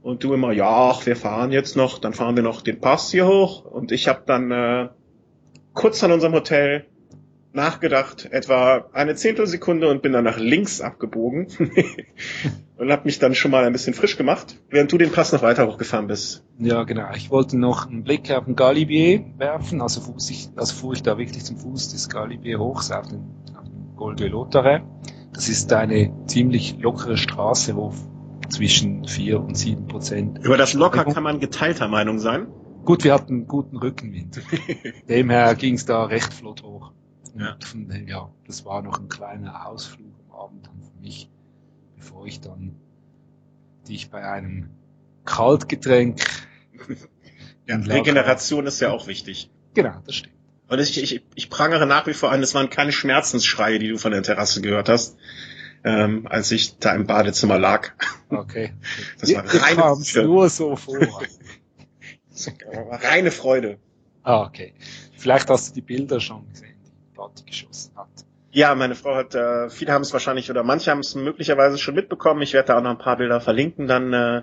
Und 0.02 0.22
du 0.22 0.34
immer, 0.34 0.52
ja, 0.52 0.68
ach, 0.68 1.06
wir 1.06 1.16
fahren 1.16 1.52
jetzt 1.52 1.76
noch, 1.76 1.98
dann 1.98 2.14
fahren 2.14 2.36
wir 2.36 2.42
noch 2.42 2.62
den 2.62 2.80
Pass 2.80 3.10
hier 3.10 3.26
hoch. 3.26 3.64
Und 3.64 3.90
ich 3.90 4.08
habe 4.08 4.22
dann 4.26 4.50
äh, 4.50 4.88
kurz 5.74 6.02
an 6.04 6.12
unserem 6.12 6.34
Hotel 6.34 6.86
nachgedacht, 7.54 8.28
etwa 8.30 8.86
eine 8.92 9.14
Zehntelsekunde 9.14 9.88
und 9.88 10.02
bin 10.02 10.12
dann 10.12 10.24
nach 10.24 10.38
links 10.38 10.80
abgebogen 10.80 11.48
und 12.76 12.90
habe 12.90 13.04
mich 13.04 13.18
dann 13.18 13.34
schon 13.34 13.50
mal 13.50 13.64
ein 13.64 13.72
bisschen 13.72 13.94
frisch 13.94 14.16
gemacht, 14.16 14.58
während 14.70 14.90
du 14.92 14.98
den 14.98 15.10
Pass 15.10 15.32
noch 15.32 15.42
weiter 15.42 15.66
hochgefahren 15.66 16.06
bist. 16.06 16.44
Ja, 16.58 16.84
genau. 16.84 17.08
Ich 17.14 17.30
wollte 17.30 17.58
noch 17.58 17.88
einen 17.88 18.04
Blick 18.04 18.30
auf 18.30 18.44
den 18.46 18.56
Galibier 18.56 19.24
werfen, 19.36 19.82
also, 19.82 20.00
fuß 20.00 20.30
ich, 20.30 20.48
also 20.56 20.74
fuhr 20.74 20.94
ich 20.94 21.02
da 21.02 21.18
wirklich 21.18 21.44
zum 21.44 21.58
Fuß 21.58 21.92
des 21.92 22.08
Galibier 22.08 22.58
hoch, 22.58 22.78
auf 22.90 23.08
den, 23.08 23.20
auf 23.56 23.64
den 23.64 23.96
Col 23.96 24.16
de 24.16 24.28
Lotare. 24.28 24.82
Das 25.34 25.48
ist 25.48 25.72
eine 25.72 26.12
ziemlich 26.26 26.76
lockere 26.80 27.16
Straße, 27.16 27.74
wo 27.76 27.92
zwischen 28.50 29.06
vier 29.06 29.40
und 29.40 29.56
sieben 29.56 29.86
Prozent. 29.86 30.44
Über 30.44 30.56
das 30.56 30.74
locker 30.74 31.04
kann 31.04 31.22
man 31.22 31.40
geteilter 31.40 31.88
Meinung 31.88 32.18
sein. 32.18 32.48
Gut, 32.84 33.04
wir 33.04 33.14
hatten 33.14 33.46
guten 33.46 33.76
Rückenwind. 33.76 34.42
Demher 35.08 35.54
ging 35.54 35.74
es 35.74 35.86
da 35.86 36.04
recht 36.04 36.34
flott 36.34 36.62
hoch. 36.62 36.92
Ja. 37.36 37.56
Von, 37.64 38.06
ja, 38.06 38.30
das 38.46 38.64
war 38.64 38.82
noch 38.82 38.98
ein 38.98 39.08
kleiner 39.08 39.66
Ausflug 39.66 40.12
am 40.28 40.36
Abend 40.38 40.66
dann 40.66 40.82
für 40.82 41.00
mich, 41.00 41.30
bevor 41.96 42.26
ich 42.26 42.40
dann 42.40 42.76
dich 43.88 44.10
bei 44.10 44.24
einem 44.24 44.70
Kaltgetränk. 45.24 46.20
Ja, 47.64 47.76
Regeneration 47.76 48.66
ist 48.66 48.80
ja 48.80 48.90
auch 48.90 49.06
wichtig. 49.06 49.48
Genau, 49.74 50.00
das 50.04 50.16
stimmt. 50.16 50.34
Und 50.68 50.80
ich, 50.80 51.00
ich, 51.00 51.22
ich 51.34 51.48
prangere 51.50 51.86
nach 51.86 52.06
wie 52.06 52.12
vor 52.12 52.32
an, 52.32 52.42
es 52.42 52.54
waren 52.54 52.70
keine 52.70 52.92
Schmerzensschreie, 52.92 53.78
die 53.78 53.88
du 53.88 53.98
von 53.98 54.10
der 54.10 54.22
Terrasse 54.22 54.62
gehört 54.62 54.88
hast, 54.88 55.16
ähm, 55.84 56.26
als 56.26 56.50
ich 56.50 56.78
da 56.78 56.94
im 56.94 57.06
Badezimmer 57.06 57.58
lag. 57.58 57.90
Okay. 58.30 58.72
Das 59.20 59.32
war 59.34 59.44
reine 59.44 59.96
Freude. 60.02 60.26
nur 60.26 60.48
so 60.48 60.74
vor. 60.76 60.98
reine 63.02 63.30
Freude. 63.30 63.78
Ah, 64.22 64.42
okay. 64.44 64.74
Vielleicht 65.16 65.50
hast 65.50 65.70
du 65.70 65.74
die 65.74 65.82
Bilder 65.82 66.20
schon 66.20 66.48
gesehen. 66.48 66.71
Plot 67.22 67.46
geschossen 67.46 67.92
hat. 67.96 68.08
Ja, 68.50 68.74
meine 68.74 68.94
Frau 68.94 69.14
hat, 69.14 69.34
äh, 69.34 69.70
viele 69.70 69.92
haben 69.92 70.02
es 70.02 70.12
wahrscheinlich 70.12 70.50
oder 70.50 70.62
manche 70.62 70.90
haben 70.90 71.00
es 71.00 71.14
möglicherweise 71.14 71.78
schon 71.78 71.94
mitbekommen. 71.94 72.42
Ich 72.42 72.52
werde 72.52 72.68
da 72.68 72.78
auch 72.78 72.82
noch 72.82 72.90
ein 72.90 72.98
paar 72.98 73.16
Bilder 73.16 73.40
verlinken. 73.40 73.86
Dann 73.86 74.12
äh, 74.12 74.42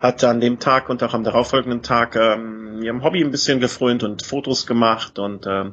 hat 0.00 0.24
an 0.24 0.40
dem 0.40 0.58
Tag 0.58 0.88
und 0.88 1.02
auch 1.02 1.12
am 1.12 1.22
darauffolgenden 1.22 1.82
Tag 1.82 2.16
ähm, 2.16 2.80
ihrem 2.82 3.04
Hobby 3.04 3.22
ein 3.22 3.30
bisschen 3.30 3.60
gefrönt 3.60 4.02
und 4.04 4.24
Fotos 4.24 4.66
gemacht 4.66 5.18
und 5.18 5.46
äh, 5.46 5.70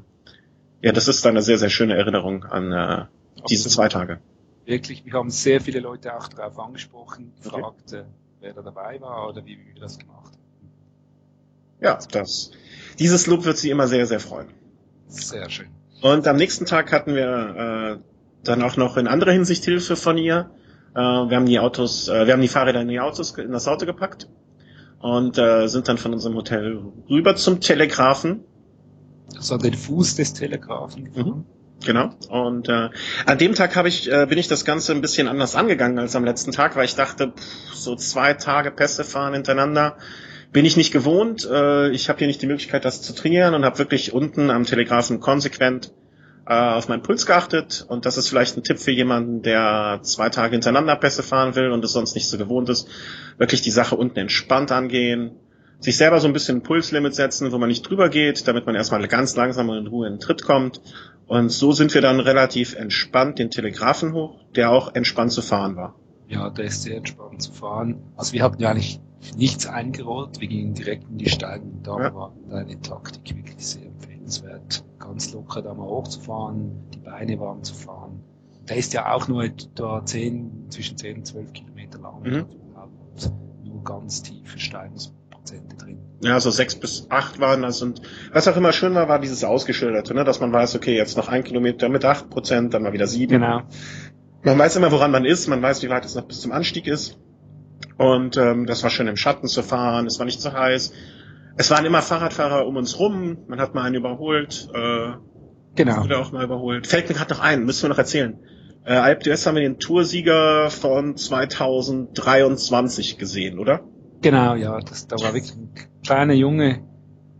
ja, 0.82 0.91
das 0.94 1.08
ist 1.08 1.25
eine 1.25 1.41
sehr, 1.41 1.58
sehr 1.58 1.70
schöne 1.70 1.96
Erinnerung 1.96 2.46
an 2.46 2.72
äh, 2.72 3.06
diese 3.50 3.70
zwei 3.70 3.89
Tage. 3.89 4.20
Wirklich, 4.65 5.03
wir 5.06 5.13
haben 5.13 5.29
sehr 5.29 5.60
viele 5.62 5.79
Leute 5.79 6.15
auch 6.15 6.27
darauf 6.27 6.60
angesprochen, 6.60 7.34
gefragt, 7.41 7.84
okay. 7.88 8.01
äh, 8.01 8.03
wer 8.41 8.53
da 8.53 8.62
dabei 8.62 9.01
war 9.01 9.29
oder 9.29 9.44
wie, 9.46 9.58
wie 9.58 9.74
wir 9.74 9.82
das 9.82 9.98
gemacht 9.98 10.32
haben. 10.32 10.72
Ja, 11.82 11.98
das, 12.12 12.51
dieses 13.00 13.25
Lob 13.25 13.46
wird 13.46 13.58
sie 13.58 13.72
immer 13.72 13.88
sehr, 13.88 14.06
sehr 14.06 14.20
freuen. 14.20 14.50
Sehr 15.08 15.50
schön. 15.50 15.79
Und 16.01 16.27
am 16.27 16.38
nächsten 16.38 16.65
Tag 16.65 16.91
hatten 16.91 17.15
wir 17.15 17.98
äh, 17.98 18.03
dann 18.44 18.63
auch 18.63 18.77
noch 18.77 18.98
in 18.98 19.08
anderer 19.08 19.32
Hinsicht 19.32 19.65
Hilfe 19.65 19.96
von 19.96 20.18
ihr. 20.18 20.50
Äh, 20.96 21.00
wir 21.00 21.36
haben 21.36 21.46
die 21.46 21.60
Autos, 21.60 22.08
äh, 22.08 22.25
wir 22.25 22.34
haben 22.34 22.41
die 22.41 22.48
Fahrräder 22.48 22.82
in 22.82 22.88
die 22.88 23.00
Autos, 23.00 23.38
in 23.38 23.51
das 23.51 23.68
Auto 23.68 23.86
gepackt 23.86 24.27
und 25.00 25.38
äh, 25.38 25.68
sind 25.68 25.88
dann 25.88 25.98
von 25.98 26.13
unserem 26.13 26.36
Hotel 26.36 26.79
rüber 27.10 27.36
zum 27.36 27.60
Telegrafen. 27.60 28.44
Also 29.36 29.56
an 29.56 29.62
den 29.62 29.74
Fuß 29.74 30.15
des 30.15 30.34
Telegrafen. 30.34 31.10
Mhm. 31.13 31.46
Genau. 31.86 32.10
Und 32.29 32.68
äh, 32.68 32.89
an 33.25 33.38
dem 33.38 33.53
Tag 33.53 33.75
habe 33.75 33.88
ich, 33.88 34.12
äh, 34.12 34.25
bin 34.25 34.38
ich 34.38 34.48
das 34.48 34.65
Ganze 34.65 34.91
ein 34.91 35.01
bisschen 35.01 35.27
anders 35.27 35.56
angegangen 35.56 35.98
als 36.00 36.15
am 36.15 36.25
letzten 36.25 36.51
Tag, 36.51 36.75
weil 36.75 36.86
ich 36.86 36.96
dachte, 36.96 37.32
pff, 37.32 37.74
so 37.74 37.96
zwei 37.96 38.34
Tage 38.34 38.72
Pässe 38.72 39.03
fahren 39.03 39.34
hintereinander 39.34 39.96
bin 40.51 40.65
ich 40.65 40.77
nicht 40.77 40.91
gewohnt. 40.91 41.48
Äh, 41.50 41.89
ich 41.91 42.10
habe 42.10 42.20
hier 42.20 42.27
nicht 42.27 42.41
die 42.41 42.48
Möglichkeit, 42.48 42.86
das 42.86 43.01
zu 43.01 43.13
trainieren 43.13 43.53
und 43.53 43.65
habe 43.65 43.77
wirklich 43.79 44.13
unten 44.13 44.50
am 44.50 44.65
Telegrafen 44.65 45.20
konsequent 45.20 45.91
äh, 46.48 46.53
auf 46.53 46.88
meinen 46.89 47.03
Puls 47.03 47.25
geachtet. 47.25 47.86
Und 47.88 48.06
das 48.06 48.18
ist 48.18 48.29
vielleicht 48.29 48.58
ein 48.58 48.63
Tipp 48.63 48.79
für 48.79 48.91
jemanden, 48.91 49.41
der 49.41 50.00
zwei 50.01 50.29
Tage 50.29 50.53
hintereinander 50.53 50.96
Pässe 50.96 51.24
fahren 51.24 51.56
will 51.56 51.72
und 51.72 51.84
es 51.86 51.94
sonst 51.94 52.15
nicht 52.15 52.27
so 52.27 52.38
gewohnt 52.38 52.70
ist. 52.70 52.88
Wirklich 53.38 53.62
die 53.62 53.72
Sache 53.72 53.96
unten 53.96 54.18
entspannt 54.18 54.72
angehen. 54.72 55.32
Sich 55.79 55.96
selber 55.96 56.20
so 56.20 56.27
ein 56.27 56.34
bisschen 56.34 56.58
ein 56.58 56.63
Pulslimit 56.63 57.15
setzen, 57.15 57.53
wo 57.53 57.58
man 57.58 57.70
nicht 57.70 57.84
drüber 57.84 58.10
geht, 58.10 58.48
damit 58.48 58.65
man 58.65 58.75
erstmal 58.75 59.08
ganz 59.08 59.36
langsam 59.38 59.70
und 59.70 59.77
in 59.77 59.88
Ruhe 59.88 60.08
in 60.08 60.13
den 60.15 60.20
Tritt 60.20 60.44
kommt. 60.44 60.82
Und 61.27 61.50
so 61.50 61.72
sind 61.72 61.94
wir 61.94 62.01
dann 62.01 62.20
relativ 62.20 62.75
entspannt 62.75 63.39
den 63.39 63.51
Telegrafen 63.51 64.13
hoch, 64.13 64.39
der 64.56 64.72
auch 64.72 64.96
entspannt 64.96 65.32
zu 65.32 65.41
fahren 65.41 65.77
war. 65.77 65.96
Ja, 66.27 66.50
der 66.50 66.65
ist 66.65 66.84
sehr 66.84 66.98
entspannt 66.98 67.41
zu 67.41 67.51
fahren. 67.51 68.01
Also 68.18 68.34
wir 68.34 68.44
hatten 68.44 68.62
ja 68.62 68.74
nicht 68.74 69.00
nichts 69.36 69.68
eingerollt, 69.68 70.40
wir 70.40 70.48
gingen 70.48 70.74
direkt 70.74 71.10
in 71.10 71.18
die 71.18 71.30
Steigen. 71.30 71.82
Da 71.84 72.00
ja. 72.00 72.14
war 72.14 72.34
deine 72.50 72.80
Taktik 72.82 73.36
wirklich 73.36 73.66
sehr 73.66 73.86
empfehlenswert. 73.86 74.84
Ganz 75.00 75.34
locker 75.34 75.62
da 75.62 75.74
mal 75.74 75.88
hochzufahren, 75.88 76.90
die 76.94 77.00
Beine 77.00 77.40
warm 77.40 77.64
zu 77.64 77.74
fahren. 77.74 78.24
Der 78.68 78.78
ist 78.78 78.94
ja 78.94 79.12
auch 79.12 79.28
nur 79.28 79.44
etwa 79.44 80.06
10, 80.06 80.68
zwischen 80.70 80.98
10 80.98 81.18
und 81.18 81.26
12 81.26 81.54
Kilometer 81.54 82.00
lang. 82.00 82.22
Mhm. 82.22 82.46
Und 82.46 82.60
nur 83.64 83.84
ganz 83.84 84.22
tiefe 84.22 84.60
Steigungsprozente 84.60 85.76
drin. 85.76 86.00
Ja, 86.22 86.40
so 86.40 86.52
sechs 86.52 86.76
bis 86.76 87.08
acht 87.10 87.40
waren 87.40 87.62
das 87.62 87.82
und 87.82 88.02
was 88.34 88.48
auch 88.48 88.58
immer 88.58 88.74
schön 88.74 88.94
war, 88.94 89.08
war 89.08 89.20
dieses 89.20 89.44
Ausgeschilderte, 89.44 90.14
ne? 90.14 90.24
dass 90.24 90.40
man 90.40 90.52
weiß, 90.52 90.76
okay, 90.76 90.96
jetzt 90.96 91.18
noch 91.18 91.30
ein 91.30 91.44
Kilometer 91.44 91.90
mit 91.90 92.04
acht 92.06 92.30
Prozent, 92.30 92.74
dann 92.74 92.84
mal 92.84 92.94
wieder 92.94 93.08
sieben. 93.08 93.34
Genau. 93.34 93.62
Man 94.44 94.58
weiß 94.58 94.76
immer, 94.76 94.92
woran 94.92 95.12
man 95.12 95.26
ist, 95.26 95.48
man 95.48 95.62
weiß, 95.62 95.84
wie 95.84 95.90
weit 95.90 96.06
es 96.06 96.16
noch 96.16 96.26
bis 96.26 96.42
zum 96.42 96.52
Anstieg 96.52 96.88
ist. 96.88 97.18
Und 98.00 98.38
ähm, 98.38 98.65
das 98.65 98.82
war 98.82 98.89
schön 98.89 99.08
im 99.10 99.18
Schatten 99.18 99.50
zu 99.50 99.62
fahren, 99.62 100.08
es 100.08 100.20
war 100.20 100.25
nicht 100.25 100.41
zu 100.41 100.53
heiß. 100.53 100.94
Es 101.58 101.70
waren 101.70 101.84
immer 101.84 102.01
Fahrradfahrer 102.01 102.65
um 102.65 102.77
uns 102.77 102.98
rum, 102.98 103.39
man 103.50 103.60
hat 103.60 103.75
mal 103.75 103.84
einen 103.84 103.96
überholt. 103.96 104.70
Äh, 104.74 105.15
genau. 105.75 106.03
Wurde 106.03 106.18
auch 106.18 106.32
mal 106.32 106.46
überholt. 106.46 106.88
Fällt 106.88 107.10
mir 107.10 107.15
gerade 107.15 107.34
noch 107.34 107.41
ein, 107.41 107.65
müssen 107.65 107.84
wir 107.84 107.89
noch 107.89 107.98
erzählen. 107.98 108.39
Äh, 108.86 108.94
Alp 108.94 109.24
d'Huez 109.24 109.46
haben 109.46 109.56
wir 109.56 109.63
den 109.63 109.79
Toursieger 109.79 110.70
von 110.70 111.18
2023 111.18 113.18
gesehen, 113.18 113.60
oder? 113.60 113.82
Genau, 114.22 114.56
ja, 114.56 114.79
das, 114.79 115.08
da 115.08 115.18
war 115.18 115.34
wirklich 115.34 115.58
ein 115.58 115.74
kleiner 116.06 116.36
Junge. 116.36 116.88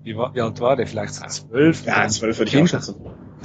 Wie, 0.04 0.18
war, 0.18 0.36
wie 0.36 0.42
alt 0.42 0.60
war 0.60 0.76
der? 0.76 0.88
Vielleicht 0.88 1.14
zwölf? 1.14 1.86
Ja, 1.86 2.06
zwölf 2.10 2.38
würde 2.38 2.52
ich 2.52 2.62
auch 2.62 2.68
schätzen. 2.68 2.96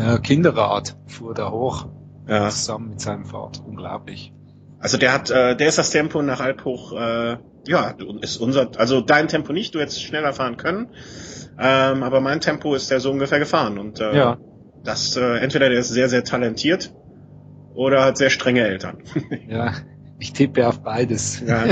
Ja, 0.01 0.19
Kinderrad 0.19 0.97
fuhr 1.07 1.33
da 1.33 1.53
hoch 1.53 1.87
ja. 2.27 2.51
zusammen 2.51 2.91
mit 2.91 3.01
seinem 3.01 3.25
Vater. 3.25 3.65
Unglaublich. 3.65 4.34
Also 4.85 4.99
der 4.99 5.15
hat, 5.15 5.31
äh, 5.31 5.57
der 5.57 5.67
ist 5.67 5.79
das 5.79 5.89
Tempo 5.89 6.21
nach 6.21 6.41
Alphoch, 6.41 6.93
äh, 6.93 7.39
ja, 7.67 7.95
ist 8.21 8.37
unser, 8.37 8.69
also 8.77 9.01
dein 9.01 9.29
Tempo 9.29 9.55
nicht, 9.55 9.75
du 9.75 9.81
hättest 9.81 10.03
schneller 10.03 10.35
fahren 10.35 10.59
können, 10.59 10.89
ähm, 11.59 12.03
aber 12.03 12.21
mein 12.21 12.43
Tempo 12.43 12.75
ist 12.75 12.91
der 12.91 13.01
so 13.01 13.11
ungefähr 13.11 13.39
gefahren 13.39 13.79
und 13.79 14.01
äh, 14.01 14.15
ja. 14.15 14.37
das 14.85 15.17
äh, 15.17 15.39
entweder 15.39 15.71
der 15.71 15.79
ist 15.79 15.89
sehr 15.89 16.11
sehr 16.11 16.23
talentiert 16.23 16.93
oder 17.75 18.05
hat 18.05 18.19
sehr 18.19 18.29
strenge 18.29 18.61
Eltern. 18.61 18.99
ja, 19.49 19.73
ich 20.19 20.35
tippe 20.35 20.69
auf 20.69 20.83
beides. 20.83 21.43
Ja. 21.47 21.65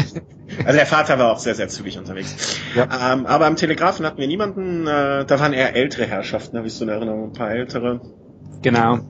Also 0.64 0.78
der 0.78 0.87
Vater 0.87 1.19
war 1.19 1.33
auch 1.33 1.38
sehr 1.38 1.54
sehr 1.54 1.69
zügig 1.69 1.99
unterwegs. 1.99 2.57
Ja. 2.75 3.12
Ähm, 3.12 3.26
aber 3.26 3.45
am 3.45 3.57
Telegrafen 3.57 4.07
hatten 4.07 4.21
wir 4.21 4.26
niemanden, 4.26 4.87
äh, 4.87 5.26
da 5.26 5.38
waren 5.38 5.52
eher 5.52 5.76
ältere 5.76 6.07
Herrschaften, 6.07 6.57
habe 6.57 6.66
ich 6.66 6.73
so 6.73 6.85
eine 6.87 6.92
Erinnerung, 6.92 7.25
ein 7.25 7.33
paar 7.35 7.50
ältere. 7.50 8.00
Genau. 8.62 9.00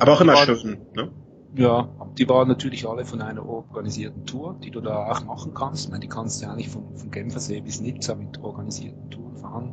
Aber 0.00 0.12
auch 0.14 0.20
immer 0.20 0.36
schön, 0.38 0.78
ne? 0.96 1.12
Ja, 1.54 1.88
die 2.18 2.28
waren 2.28 2.48
natürlich 2.48 2.88
alle 2.88 3.04
von 3.04 3.20
einer 3.20 3.46
organisierten 3.46 4.24
Tour, 4.24 4.56
die 4.62 4.70
du 4.70 4.80
da 4.80 5.10
auch 5.10 5.24
machen 5.24 5.52
kannst. 5.52 5.84
Ich 5.84 5.90
meine, 5.90 6.00
die 6.00 6.08
kannst 6.08 6.40
du 6.40 6.46
ja 6.46 6.54
nicht 6.54 6.70
von, 6.70 6.96
von 6.96 7.10
Genfersee 7.10 7.60
bis 7.60 7.80
Nizza 7.80 8.14
mit 8.14 8.42
organisierten 8.42 9.10
Touren 9.10 9.36
fahren, 9.36 9.72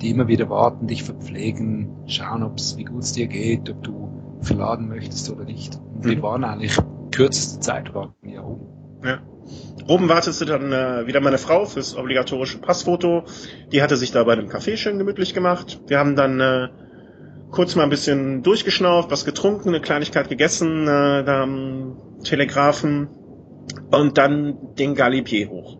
die 0.00 0.10
immer 0.10 0.26
wieder 0.26 0.50
warten, 0.50 0.88
dich 0.88 1.04
verpflegen, 1.04 1.90
schauen, 2.06 2.42
ob's, 2.42 2.76
wie 2.76 2.84
gut 2.84 3.04
es 3.04 3.12
dir 3.12 3.28
geht, 3.28 3.70
ob 3.70 3.82
du 3.84 4.10
verladen 4.40 4.88
möchtest 4.88 5.30
oder 5.30 5.44
nicht. 5.44 5.76
Und 5.76 6.04
mhm. 6.04 6.10
wir 6.10 6.22
waren 6.22 6.44
eigentlich 6.44 6.76
kürzeste 7.12 7.60
Zeit 7.60 7.94
waren 7.94 8.14
wir 8.22 8.44
oben. 8.44 8.66
Ja. 9.04 9.18
Oben 9.88 10.08
wartete 10.08 10.44
dann 10.44 10.72
äh, 10.72 11.06
wieder 11.06 11.20
meine 11.20 11.38
Frau 11.38 11.64
fürs 11.66 11.96
obligatorische 11.96 12.58
Passfoto. 12.58 13.24
Die 13.72 13.82
hatte 13.82 13.96
sich 13.96 14.12
da 14.12 14.22
bei 14.24 14.32
einem 14.32 14.48
Café 14.48 14.76
schön 14.76 14.98
gemütlich 14.98 15.34
gemacht. 15.34 15.80
Wir 15.86 15.98
haben 15.98 16.16
dann 16.16 16.40
äh, 16.40 16.68
kurz 17.50 17.74
mal 17.76 17.84
ein 17.84 17.90
bisschen 17.90 18.42
durchgeschnauft, 18.42 19.10
was 19.10 19.24
getrunken, 19.24 19.70
eine 19.70 19.80
Kleinigkeit 19.80 20.28
gegessen, 20.28 20.82
äh, 20.84 21.24
da 21.24 21.42
am 21.42 21.96
Telegrafen 22.22 23.08
und 23.90 24.18
dann 24.18 24.74
den 24.78 24.94
Galibier 24.94 25.48
hoch. 25.48 25.78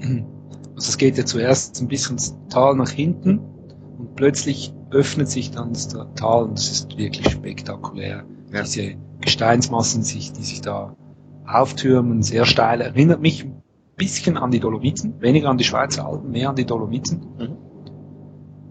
Also 0.76 0.90
es 0.90 0.98
geht 0.98 1.16
ja 1.16 1.24
zuerst 1.24 1.80
ein 1.80 1.88
bisschen 1.88 2.16
ins 2.16 2.36
Tal 2.50 2.76
nach 2.76 2.90
hinten 2.90 3.38
und 3.96 4.14
plötzlich 4.14 4.74
öffnet 4.90 5.30
sich 5.30 5.50
dann 5.50 5.72
das 5.72 5.88
Tal 5.88 6.42
und 6.42 6.58
es 6.58 6.70
ist 6.70 6.98
wirklich 6.98 7.30
spektakulär. 7.30 8.24
Ja. 8.52 8.62
Diese 8.62 8.96
Gesteinsmassen, 9.22 10.02
sich, 10.02 10.34
die 10.34 10.42
sich 10.42 10.60
da 10.60 10.94
auftürmen, 11.46 12.22
sehr 12.22 12.44
steil, 12.44 12.82
erinnert 12.82 13.22
mich 13.22 13.44
ein 13.44 13.62
bisschen 13.96 14.36
an 14.36 14.50
die 14.50 14.60
Dolomiten, 14.60 15.18
weniger 15.22 15.48
an 15.48 15.56
die 15.56 15.64
Schweizer 15.64 16.06
Alpen, 16.06 16.30
mehr 16.30 16.50
an 16.50 16.56
die 16.56 16.66
Dolomiten. 16.66 17.20
Mhm. 17.38 17.56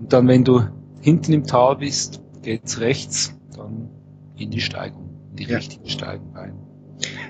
Und 0.02 0.14
dann, 0.14 0.28
wenn 0.28 0.44
du 0.44 0.62
hinten 1.02 1.34
im 1.34 1.46
Tal 1.46 1.78
bist, 1.78 2.22
geht's 2.46 2.80
rechts, 2.80 3.36
dann 3.56 3.90
in 4.38 4.52
die 4.52 4.62
Steigung, 4.62 5.28
in 5.32 5.36
die 5.36 5.44
ja. 5.46 5.58
richtige 5.58 5.90
Steigung 5.90 6.36
rein. 6.36 6.54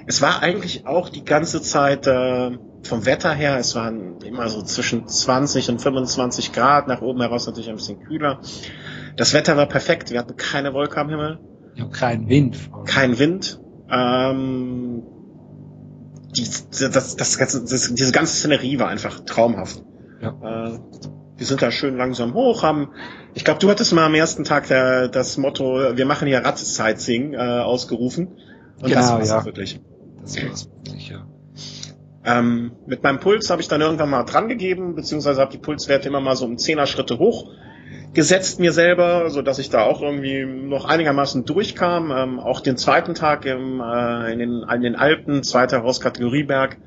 Es 0.05 0.21
war 0.21 0.43
eigentlich 0.43 0.85
auch 0.85 1.09
die 1.09 1.23
ganze 1.23 1.61
Zeit 1.61 2.05
äh, 2.05 2.51
vom 2.83 3.05
Wetter 3.05 3.33
her, 3.33 3.57
es 3.57 3.73
waren 3.73 4.21
immer 4.21 4.47
so 4.49 4.61
zwischen 4.61 5.07
20 5.07 5.69
und 5.69 5.81
25 5.81 6.51
Grad, 6.51 6.87
nach 6.87 7.01
oben 7.01 7.21
heraus 7.21 7.47
natürlich 7.47 7.69
ein 7.69 7.77
bisschen 7.77 7.99
kühler. 7.99 8.41
Das 9.15 9.33
Wetter 9.33 9.57
war 9.57 9.65
perfekt, 9.65 10.11
wir 10.11 10.19
hatten 10.19 10.35
keine 10.35 10.73
Wolke 10.73 10.99
am 10.99 11.09
Himmel. 11.09 11.39
Ja, 11.73 11.85
kein 11.85 12.29
Wind. 12.29 12.69
Kein 12.85 13.17
Wind. 13.17 13.59
Ähm, 13.89 15.03
die, 16.35 16.43
das, 16.43 17.15
das, 17.15 17.37
das, 17.37 17.37
das, 17.37 17.93
diese 17.95 18.11
ganze 18.11 18.35
Szenerie 18.35 18.77
war 18.77 18.89
einfach 18.89 19.21
traumhaft. 19.21 19.83
Ja. 20.21 20.73
Äh, 20.73 20.79
wir 21.45 21.47
sind 21.47 21.61
da 21.61 21.69
schön 21.69 21.95
langsam 21.95 22.33
hoch, 22.33 22.63
haben, 22.63 22.89
ich 23.35 23.45
glaube, 23.45 23.59
du 23.59 23.69
hattest 23.69 23.93
mal 23.93 24.03
am 24.03 24.15
ersten 24.15 24.43
Tag 24.43 24.67
der, 24.67 25.09
das 25.09 25.37
Motto, 25.37 25.95
wir 25.95 26.05
machen 26.07 26.27
hier 26.27 26.43
Rad-Sightseeing 26.43 27.35
äh, 27.35 27.37
ausgerufen. 27.37 28.29
Und 28.81 28.89
genau, 28.89 28.95
das 28.95 29.11
war's 29.11 29.29
ja. 29.29 29.45
wirklich. 29.45 29.79
Das 30.23 30.43
war's 30.43 30.69
wirklich, 30.83 31.09
ja. 31.09 31.27
Ähm, 32.25 32.71
mit 32.87 33.03
meinem 33.03 33.19
Puls 33.19 33.51
habe 33.51 33.61
ich 33.61 33.67
dann 33.67 33.81
irgendwann 33.81 34.09
mal 34.09 34.23
dran 34.23 34.49
gegeben, 34.49 34.95
beziehungsweise 34.95 35.39
habe 35.39 35.51
die 35.51 35.59
Pulswerte 35.59 36.07
immer 36.07 36.19
mal 36.19 36.35
so 36.35 36.45
um 36.45 36.57
zehner 36.57 36.87
Schritte 36.87 37.19
hoch 37.19 37.51
gesetzt 38.15 38.59
mir 38.59 38.71
selber, 38.71 39.29
so 39.29 39.41
dass 39.41 39.59
ich 39.59 39.69
da 39.69 39.83
auch 39.83 40.01
irgendwie 40.01 40.45
noch 40.45 40.85
einigermaßen 40.85 41.45
durchkam. 41.45 42.11
Ähm, 42.11 42.39
auch 42.39 42.61
den 42.61 42.77
zweiten 42.77 43.13
Tag 43.13 43.45
im, 43.45 43.81
äh, 43.81 44.31
in, 44.31 44.39
den, 44.39 44.63
in 44.73 44.81
den 44.81 44.95
Alpen, 44.95 45.43
zweiter 45.43 45.83
Hauskategorieberg, 45.83 46.77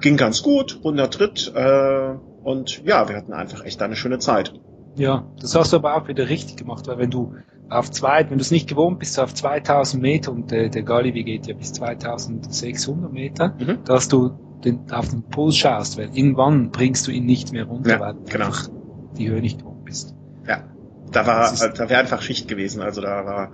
ging 0.00 0.16
ganz 0.16 0.42
gut, 0.42 0.76
100 0.76 1.14
Tritt 1.14 1.52
äh, 1.54 2.14
und 2.42 2.82
ja, 2.84 3.08
wir 3.08 3.16
hatten 3.16 3.32
einfach 3.32 3.64
echt 3.64 3.82
eine 3.82 3.96
schöne 3.96 4.18
Zeit. 4.18 4.52
Ja, 4.96 5.26
das 5.40 5.54
hast 5.54 5.72
du 5.72 5.76
aber 5.76 5.96
auch 5.96 6.08
wieder 6.08 6.28
richtig 6.28 6.56
gemacht, 6.56 6.86
weil 6.86 6.98
wenn 6.98 7.10
du 7.10 7.34
auf 7.68 7.90
zwei, 7.90 8.28
wenn 8.28 8.38
du 8.38 8.42
es 8.42 8.50
nicht 8.50 8.68
gewohnt 8.68 8.98
bist, 8.98 9.18
auf 9.20 9.32
2000 9.32 10.02
Meter 10.02 10.32
und 10.32 10.50
äh, 10.52 10.68
der 10.68 10.82
Galibi 10.82 11.22
geht 11.22 11.46
ja 11.46 11.54
bis 11.54 11.72
2600 11.72 13.12
Meter, 13.12 13.54
mhm. 13.58 13.84
dass 13.84 14.08
du 14.08 14.30
den, 14.64 14.90
auf 14.90 15.08
den 15.08 15.22
Puls 15.22 15.56
schaust, 15.56 15.96
weil 15.96 16.10
irgendwann 16.12 16.70
bringst 16.70 17.06
du 17.06 17.12
ihn 17.12 17.24
nicht 17.24 17.52
mehr 17.52 17.64
runter, 17.64 17.90
ja, 17.90 18.00
weil 18.00 18.14
du 18.14 18.24
genau. 18.24 18.46
einfach 18.46 18.68
die 19.16 19.30
Höhe 19.30 19.40
nicht 19.40 19.60
gewohnt 19.60 19.84
bist. 19.84 20.16
Ja, 20.46 20.64
da 21.12 21.26
war, 21.26 21.52
da 21.52 21.88
wäre 21.88 22.00
einfach 22.00 22.22
Schicht 22.22 22.48
gewesen, 22.48 22.82
also 22.82 23.00
da 23.00 23.24
war 23.24 23.52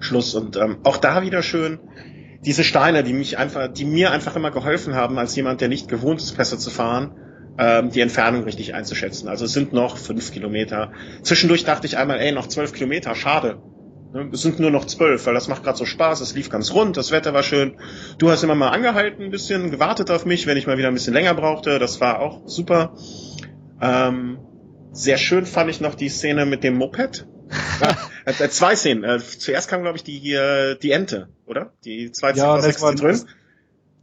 Schluss 0.00 0.34
und 0.34 0.56
ähm, 0.56 0.78
auch 0.82 0.96
da 0.96 1.22
wieder 1.22 1.42
schön 1.42 1.78
diese 2.44 2.64
Steine, 2.64 3.02
die 3.02 3.12
mich 3.12 3.38
einfach, 3.38 3.68
die 3.68 3.84
mir 3.84 4.12
einfach 4.12 4.36
immer 4.36 4.50
geholfen 4.50 4.94
haben, 4.94 5.18
als 5.18 5.36
jemand, 5.36 5.60
der 5.60 5.68
nicht 5.68 5.88
gewohnt 5.88 6.20
ist, 6.20 6.36
Pässe 6.36 6.58
zu 6.58 6.70
fahren, 6.70 7.12
ähm, 7.58 7.90
die 7.90 8.00
Entfernung 8.00 8.44
richtig 8.44 8.74
einzuschätzen. 8.74 9.28
Also 9.28 9.44
es 9.44 9.52
sind 9.52 9.72
noch 9.72 9.98
fünf 9.98 10.32
Kilometer. 10.32 10.92
Zwischendurch 11.22 11.64
dachte 11.64 11.86
ich 11.86 11.96
einmal, 11.96 12.18
ey, 12.20 12.32
noch 12.32 12.46
zwölf 12.46 12.72
Kilometer, 12.72 13.14
schade. 13.14 13.58
Ne, 14.12 14.28
es 14.32 14.42
sind 14.42 14.58
nur 14.58 14.70
noch 14.70 14.86
zwölf, 14.86 15.26
weil 15.26 15.34
das 15.34 15.48
macht 15.48 15.62
gerade 15.62 15.78
so 15.78 15.84
Spaß, 15.84 16.20
es 16.20 16.34
lief 16.34 16.50
ganz 16.50 16.72
rund, 16.72 16.96
das 16.96 17.12
Wetter 17.12 17.32
war 17.32 17.42
schön. 17.42 17.76
Du 18.18 18.30
hast 18.30 18.42
immer 18.42 18.56
mal 18.56 18.70
angehalten 18.70 19.24
ein 19.24 19.30
bisschen, 19.30 19.70
gewartet 19.70 20.10
auf 20.10 20.24
mich, 20.24 20.46
wenn 20.46 20.56
ich 20.56 20.66
mal 20.66 20.78
wieder 20.78 20.88
ein 20.88 20.94
bisschen 20.94 21.14
länger 21.14 21.34
brauchte. 21.34 21.78
Das 21.78 22.00
war 22.00 22.20
auch 22.20 22.42
super. 22.46 22.94
Ähm, 23.80 24.38
sehr 24.92 25.16
schön 25.16 25.46
fand 25.46 25.70
ich 25.70 25.80
noch 25.80 25.94
die 25.94 26.08
Szene 26.08 26.44
mit 26.46 26.64
dem 26.64 26.74
Moped. 26.76 27.26
äh, 28.24 28.48
zwei 28.48 28.74
Szenen. 28.74 29.04
Äh, 29.04 29.18
zuerst 29.20 29.68
kam, 29.68 29.82
glaube 29.82 29.96
ich, 29.96 30.04
die, 30.04 30.32
äh, 30.32 30.76
die 30.76 30.90
Ente, 30.90 31.28
oder? 31.46 31.72
Die 31.84 32.10
zwei 32.12 32.32
ja, 32.32 32.56
das 32.56 32.82
war, 32.82 32.94
drin. 32.94 33.20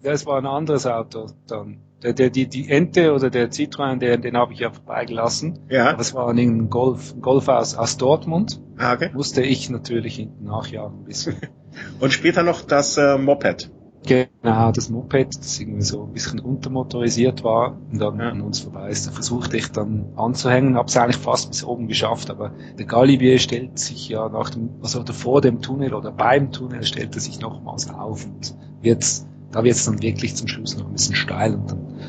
Das 0.02 0.26
war 0.26 0.38
ein 0.38 0.46
anderes 0.46 0.86
Auto 0.86 1.28
dann. 1.48 1.80
Der, 2.04 2.14
der, 2.14 2.30
die, 2.30 2.48
die 2.48 2.70
Ente 2.70 3.14
oder 3.14 3.32
der 3.32 3.52
Citroën, 3.52 3.98
der, 3.98 4.18
den 4.18 4.38
habe 4.38 4.54
ich 4.54 4.60
ja 4.60 4.70
vorbeigelassen. 4.70 5.60
Ja. 5.70 5.94
Das 5.94 6.14
war 6.14 6.30
ein 6.30 6.70
Golf, 6.70 7.16
ein 7.16 7.22
Golf 7.22 7.48
aus, 7.48 7.76
aus 7.76 7.98
Dortmund. 7.98 8.62
Ah, 8.78 8.94
okay. 8.94 9.10
Musste 9.14 9.42
ich 9.42 9.70
natürlich 9.72 10.16
hinten 10.16 10.46
nachjagen 10.46 11.00
ein 11.00 11.06
bisschen. 11.06 11.38
Und 12.00 12.14
später 12.14 12.44
noch 12.44 12.62
das 12.62 12.98
äh, 12.98 13.18
Moped. 13.18 13.72
Genau, 14.06 14.72
das 14.72 14.90
Moped, 14.90 15.38
das 15.38 15.60
irgendwie 15.60 15.82
so 15.82 16.04
ein 16.04 16.14
bisschen 16.14 16.40
untermotorisiert 16.40 17.44
war 17.44 17.78
und 17.92 18.00
dann 18.00 18.20
ja. 18.20 18.30
an 18.30 18.42
uns 18.42 18.60
vorbei 18.60 18.90
ist. 18.90 19.08
Da 19.08 19.12
versuchte 19.12 19.58
ich 19.58 19.72
dann 19.72 20.14
anzuhängen, 20.16 20.78
habe 20.78 20.88
es 20.88 20.96
eigentlich 20.96 21.18
fast 21.18 21.50
bis 21.50 21.64
oben 21.64 21.88
geschafft, 21.88 22.30
aber 22.30 22.54
der 22.78 22.86
Galibier 22.86 23.38
stellt 23.40 23.78
sich 23.80 24.08
ja 24.08 24.30
nach 24.30 24.50
dem, 24.50 24.70
also 24.82 25.04
vor 25.12 25.42
dem 25.42 25.62
Tunnel 25.62 25.94
oder 25.94 26.12
beim 26.12 26.52
Tunnel 26.52 26.84
stellt 26.84 27.16
er 27.16 27.22
sich 27.22 27.42
nochmals 27.42 27.90
auf 27.90 28.26
und 28.26 28.56
jetzt, 28.82 29.28
da 29.52 29.64
wird 29.64 29.76
es 29.76 29.86
dann 29.86 30.02
wirklich 30.02 30.36
zum 30.36 30.48
Schluss 30.48 30.78
noch 30.78 30.88
ein 30.88 30.94
bisschen 30.94 31.16
steil 31.16 31.56
und 31.56 31.72
dann 31.72 32.00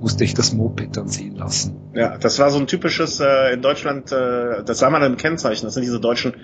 musste 0.00 0.24
ich 0.24 0.34
das 0.34 0.52
Moped 0.52 0.96
dann 0.96 1.08
ziehen 1.08 1.36
lassen. 1.36 1.76
Ja, 1.94 2.18
das 2.18 2.38
war 2.38 2.50
so 2.50 2.58
ein 2.58 2.66
typisches 2.66 3.20
äh, 3.20 3.54
in 3.54 3.62
Deutschland, 3.62 4.12
äh, 4.12 4.62
das 4.64 4.78
sah 4.78 4.90
man 4.90 5.02
im 5.02 5.16
Kennzeichen, 5.16 5.64
das 5.66 5.74
sind 5.74 5.82
diese 5.82 6.00
deutschen 6.00 6.34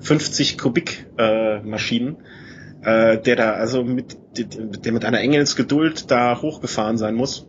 50 0.00 0.58
Kubik 0.58 1.06
äh, 1.18 1.60
Maschinen 1.60 2.16
äh, 2.82 3.18
der 3.18 3.36
da 3.36 3.52
also 3.52 3.84
mit 3.84 4.16
der 4.36 4.92
mit 4.92 5.04
einer 5.04 5.20
Engelsgeduld 5.20 6.10
da 6.10 6.40
hochgefahren 6.40 6.98
sein 6.98 7.14
muss. 7.14 7.48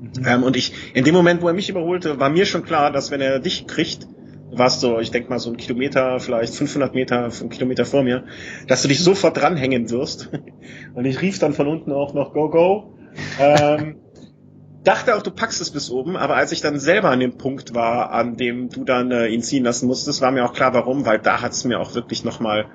Mhm. 0.00 0.26
Ähm, 0.26 0.42
und 0.42 0.56
ich, 0.56 0.72
in 0.94 1.04
dem 1.04 1.14
Moment, 1.14 1.42
wo 1.42 1.48
er 1.48 1.54
mich 1.54 1.68
überholte, 1.68 2.18
war 2.18 2.30
mir 2.30 2.46
schon 2.46 2.64
klar, 2.64 2.90
dass 2.90 3.10
wenn 3.10 3.20
er 3.20 3.38
dich 3.38 3.66
kriegt, 3.66 4.08
warst 4.52 4.82
du, 4.82 4.98
ich 4.98 5.10
denke 5.10 5.30
mal 5.30 5.38
so 5.38 5.50
ein 5.50 5.56
Kilometer, 5.56 6.20
vielleicht 6.20 6.54
500 6.54 6.94
Meter, 6.94 7.30
einen 7.40 7.50
Kilometer 7.50 7.84
vor 7.84 8.02
mir, 8.02 8.24
dass 8.66 8.82
du 8.82 8.88
dich 8.88 9.02
sofort 9.02 9.36
dranhängen 9.36 9.90
wirst. 9.90 10.30
Und 10.94 11.04
ich 11.04 11.20
rief 11.20 11.38
dann 11.38 11.52
von 11.52 11.66
unten 11.66 11.92
auch 11.92 12.14
noch 12.14 12.32
Go 12.32 12.50
Go. 12.50 12.94
Ähm, 13.38 13.96
dachte 14.84 15.16
auch, 15.16 15.22
du 15.22 15.30
packst 15.30 15.60
es 15.60 15.70
bis 15.70 15.90
oben, 15.90 16.16
aber 16.16 16.36
als 16.36 16.52
ich 16.52 16.60
dann 16.60 16.78
selber 16.78 17.10
an 17.10 17.20
dem 17.20 17.36
Punkt 17.36 17.74
war, 17.74 18.12
an 18.12 18.36
dem 18.36 18.70
du 18.70 18.84
dann 18.84 19.10
äh, 19.10 19.26
ihn 19.26 19.42
ziehen 19.42 19.64
lassen 19.64 19.86
musstest, 19.86 20.20
war 20.20 20.30
mir 20.30 20.44
auch 20.44 20.52
klar, 20.52 20.72
warum, 20.74 21.06
weil 21.06 21.18
da 21.18 21.42
hat 21.42 21.52
es 21.52 21.64
mir 21.64 21.80
auch 21.80 21.94
wirklich 21.94 22.24
nochmal 22.24 22.66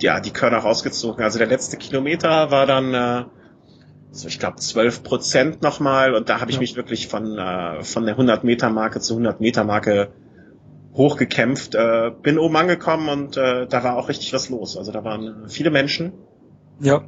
ja, 0.00 0.20
die 0.20 0.30
Körner 0.30 0.58
rausgezogen. 0.58 1.24
Also 1.24 1.38
der 1.38 1.48
letzte 1.48 1.76
Kilometer 1.76 2.50
war 2.50 2.66
dann, 2.66 2.94
äh, 2.94 3.24
so 4.10 4.28
ich 4.28 4.38
glaube, 4.38 4.56
12 4.56 5.02
Prozent 5.02 5.62
nochmal 5.62 6.14
und 6.14 6.28
da 6.28 6.40
habe 6.40 6.50
ich 6.50 6.56
ja. 6.56 6.60
mich 6.60 6.76
wirklich 6.76 7.08
von, 7.08 7.38
äh, 7.38 7.82
von 7.82 8.04
der 8.04 8.14
100 8.14 8.44
Meter 8.44 8.70
Marke 8.70 9.00
zu 9.00 9.14
100 9.14 9.40
Meter 9.40 9.64
Marke 9.64 10.12
hochgekämpft. 10.98 11.74
Äh, 11.74 12.10
bin 12.22 12.38
oben 12.38 12.56
angekommen 12.56 13.08
und 13.08 13.36
äh, 13.38 13.66
da 13.66 13.82
war 13.82 13.96
auch 13.96 14.10
richtig 14.10 14.34
was 14.34 14.50
los. 14.50 14.76
Also 14.76 14.92
da 14.92 15.02
waren 15.04 15.48
viele 15.48 15.70
Menschen. 15.70 16.12
Ja. 16.80 17.04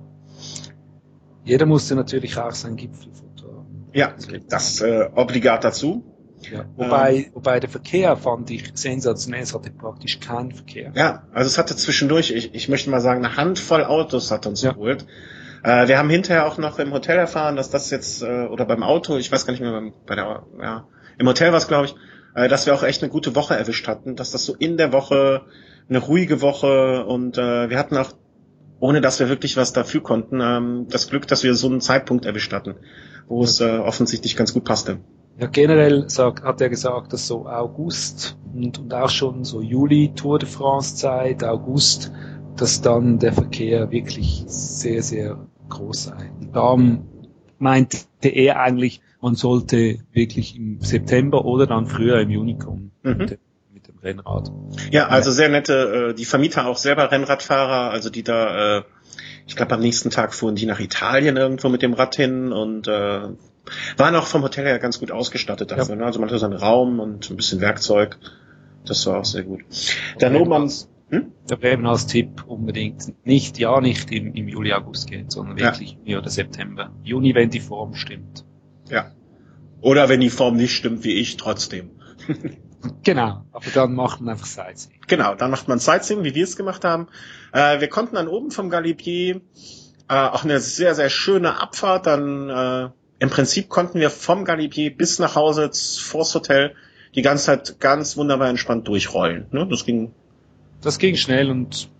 Jeder 1.44 1.66
musste 1.66 1.96
natürlich 1.96 2.38
auch 2.38 2.52
sein 2.52 2.76
Gipfelfoto. 2.76 3.66
Ja, 3.92 4.14
das 4.48 4.80
äh, 4.80 5.10
obligat 5.14 5.64
dazu. 5.64 6.04
Ja. 6.50 6.64
Wobei, 6.76 7.16
ähm, 7.16 7.30
wobei 7.34 7.60
der 7.60 7.68
Verkehr 7.68 8.16
fand 8.16 8.50
ich 8.50 8.70
sensationell, 8.74 9.42
es 9.42 9.52
hatte 9.52 9.70
praktisch 9.70 10.20
keinen 10.20 10.52
Verkehr. 10.52 10.92
Ja, 10.94 11.24
also 11.32 11.48
es 11.48 11.58
hatte 11.58 11.76
zwischendurch, 11.76 12.30
ich, 12.30 12.54
ich 12.54 12.68
möchte 12.68 12.88
mal 12.88 13.00
sagen, 13.00 13.24
eine 13.24 13.36
Handvoll 13.36 13.84
Autos 13.84 14.30
hat 14.30 14.46
uns 14.46 14.62
ja. 14.62 14.72
geholt. 14.72 15.06
Äh, 15.62 15.88
wir 15.88 15.98
haben 15.98 16.08
hinterher 16.08 16.46
auch 16.46 16.56
noch 16.56 16.78
im 16.78 16.92
Hotel 16.92 17.18
erfahren, 17.18 17.56
dass 17.56 17.68
das 17.70 17.90
jetzt, 17.90 18.22
äh, 18.22 18.46
oder 18.46 18.64
beim 18.64 18.82
Auto, 18.82 19.16
ich 19.16 19.30
weiß 19.30 19.44
gar 19.44 19.52
nicht 19.52 19.60
mehr, 19.60 19.72
beim, 19.72 19.92
bei 20.06 20.14
der, 20.14 20.46
ja, 20.62 20.86
im 21.18 21.28
Hotel 21.28 21.50
war 21.50 21.58
es, 21.58 21.68
glaube 21.68 21.86
ich, 21.86 21.94
äh, 22.34 22.48
dass 22.48 22.66
wir 22.66 22.74
auch 22.74 22.82
echt 22.82 23.02
eine 23.02 23.10
gute 23.10 23.34
Woche 23.34 23.56
erwischt 23.56 23.88
hatten, 23.88 24.16
dass 24.16 24.30
das 24.30 24.44
so 24.44 24.54
in 24.54 24.76
der 24.76 24.92
Woche, 24.92 25.42
eine 25.88 25.98
ruhige 25.98 26.40
Woche 26.40 27.04
und 27.04 27.38
äh, 27.38 27.68
wir 27.70 27.78
hatten 27.78 27.96
auch, 27.96 28.12
ohne 28.78 29.00
dass 29.00 29.20
wir 29.20 29.28
wirklich 29.28 29.56
was 29.56 29.72
dafür 29.72 30.02
konnten, 30.02 30.40
ähm, 30.40 30.86
das 30.88 31.08
Glück, 31.08 31.26
dass 31.26 31.42
wir 31.42 31.54
so 31.54 31.68
einen 31.68 31.80
Zeitpunkt 31.80 32.24
erwischt 32.24 32.52
hatten, 32.52 32.76
wo 33.28 33.42
es 33.42 33.60
äh, 33.60 33.78
offensichtlich 33.78 34.36
ganz 34.36 34.54
gut 34.54 34.64
passte. 34.64 34.98
Ja, 35.38 35.46
generell 35.46 36.08
sagt, 36.10 36.44
hat 36.44 36.60
er 36.60 36.68
gesagt, 36.68 37.12
dass 37.12 37.26
so 37.26 37.46
August 37.46 38.36
und, 38.54 38.78
und 38.78 38.92
auch 38.92 39.08
schon 39.08 39.44
so 39.44 39.62
Juli 39.62 40.12
Tour 40.14 40.38
de 40.38 40.48
France 40.48 40.96
Zeit, 40.96 41.42
August, 41.44 42.12
dass 42.56 42.82
dann 42.82 43.18
der 43.18 43.32
Verkehr 43.32 43.90
wirklich 43.90 44.44
sehr, 44.46 45.02
sehr 45.02 45.38
groß 45.70 46.04
sei. 46.04 46.30
Und 46.38 46.54
darum 46.54 47.08
meinte 47.58 47.98
er 48.22 48.60
eigentlich, 48.60 49.00
man 49.20 49.34
sollte 49.34 49.98
wirklich 50.12 50.56
im 50.56 50.80
September 50.80 51.44
oder 51.44 51.66
dann 51.66 51.86
früher 51.86 52.20
im 52.20 52.30
Juni 52.30 52.58
kommen. 52.58 52.92
Mhm. 53.02 53.38
Rennrad. 54.02 54.50
Ja, 54.90 55.08
also 55.08 55.30
sehr 55.30 55.48
nette, 55.48 56.10
äh, 56.10 56.14
die 56.14 56.24
Vermieter 56.24 56.66
auch 56.66 56.76
selber 56.76 57.10
Rennradfahrer, 57.10 57.90
also 57.90 58.10
die 58.10 58.22
da, 58.22 58.78
äh, 58.78 58.82
ich 59.46 59.56
glaube 59.56 59.74
am 59.74 59.80
nächsten 59.80 60.10
Tag 60.10 60.34
fuhren 60.34 60.54
die 60.54 60.66
nach 60.66 60.80
Italien 60.80 61.36
irgendwo 61.36 61.68
mit 61.68 61.82
dem 61.82 61.92
Rad 61.92 62.16
hin 62.16 62.52
und 62.52 62.88
äh, 62.88 63.20
waren 63.96 64.16
auch 64.16 64.26
vom 64.26 64.42
Hotel 64.42 64.64
her 64.64 64.78
ganz 64.78 65.00
gut 65.00 65.10
ausgestattet 65.10 65.70
dafür. 65.70 65.94
Ja. 65.94 65.96
Ne? 65.96 66.04
Also 66.06 66.20
man 66.20 66.28
hatte 66.28 66.38
so 66.38 66.46
einen 66.46 66.56
Raum 66.56 67.00
und 67.00 67.30
ein 67.30 67.36
bisschen 67.36 67.60
Werkzeug. 67.60 68.18
Das 68.86 69.06
war 69.06 69.20
auch 69.20 69.24
sehr 69.24 69.42
gut. 69.42 69.60
Dann 70.18 70.36
oben 70.36 70.52
am, 70.52 70.70
hm? 71.10 71.32
Da 71.46 71.60
wäre 71.60 71.74
eben 71.74 71.86
als 71.86 72.06
Tipp 72.06 72.44
unbedingt 72.46 73.12
nicht, 73.26 73.58
ja, 73.58 73.80
nicht 73.80 74.10
im, 74.12 74.32
im 74.34 74.48
Juli, 74.48 74.72
August 74.72 75.10
gehen, 75.10 75.28
sondern 75.28 75.58
wirklich 75.58 75.98
ja. 76.04 76.18
oder 76.18 76.30
September. 76.30 76.90
Juni, 77.02 77.34
wenn 77.34 77.50
die 77.50 77.60
Form 77.60 77.94
stimmt. 77.94 78.44
Ja. 78.90 79.12
Oder 79.80 80.08
wenn 80.08 80.20
die 80.20 80.30
Form 80.30 80.56
nicht 80.56 80.74
stimmt, 80.74 81.04
wie 81.04 81.14
ich, 81.14 81.36
trotzdem. 81.36 81.90
Genau, 83.02 83.44
aber 83.52 83.66
dann 83.74 83.94
macht 83.94 84.20
man 84.20 84.30
einfach 84.30 84.46
Sightseeing. 84.46 85.00
Genau, 85.06 85.34
dann 85.34 85.50
macht 85.50 85.68
man 85.68 85.78
Sightseeing, 85.78 86.24
wie 86.24 86.34
wir 86.34 86.44
es 86.44 86.56
gemacht 86.56 86.84
haben. 86.84 87.08
Äh, 87.52 87.80
wir 87.80 87.88
konnten 87.88 88.14
dann 88.14 88.26
oben 88.26 88.50
vom 88.50 88.70
Galibier 88.70 89.42
äh, 90.08 90.14
auch 90.14 90.44
eine 90.44 90.60
sehr, 90.60 90.94
sehr 90.94 91.10
schöne 91.10 91.60
Abfahrt. 91.60 92.06
Dann 92.06 92.48
äh, 92.48 92.88
im 93.18 93.28
Prinzip 93.28 93.68
konnten 93.68 94.00
wir 94.00 94.08
vom 94.08 94.46
Galibier 94.46 94.96
bis 94.96 95.18
nach 95.18 95.36
Hause 95.36 95.70
vors 95.72 96.34
Hotel 96.34 96.74
die 97.14 97.22
ganze 97.22 97.44
Zeit 97.46 97.80
ganz 97.80 98.16
wunderbar 98.16 98.48
entspannt 98.48 98.88
durchrollen. 98.88 99.46
Ne? 99.50 99.66
Das 99.68 99.84
ging. 99.84 100.12
Das 100.80 100.98
ging 100.98 101.16
schnell 101.16 101.50
und 101.50 101.90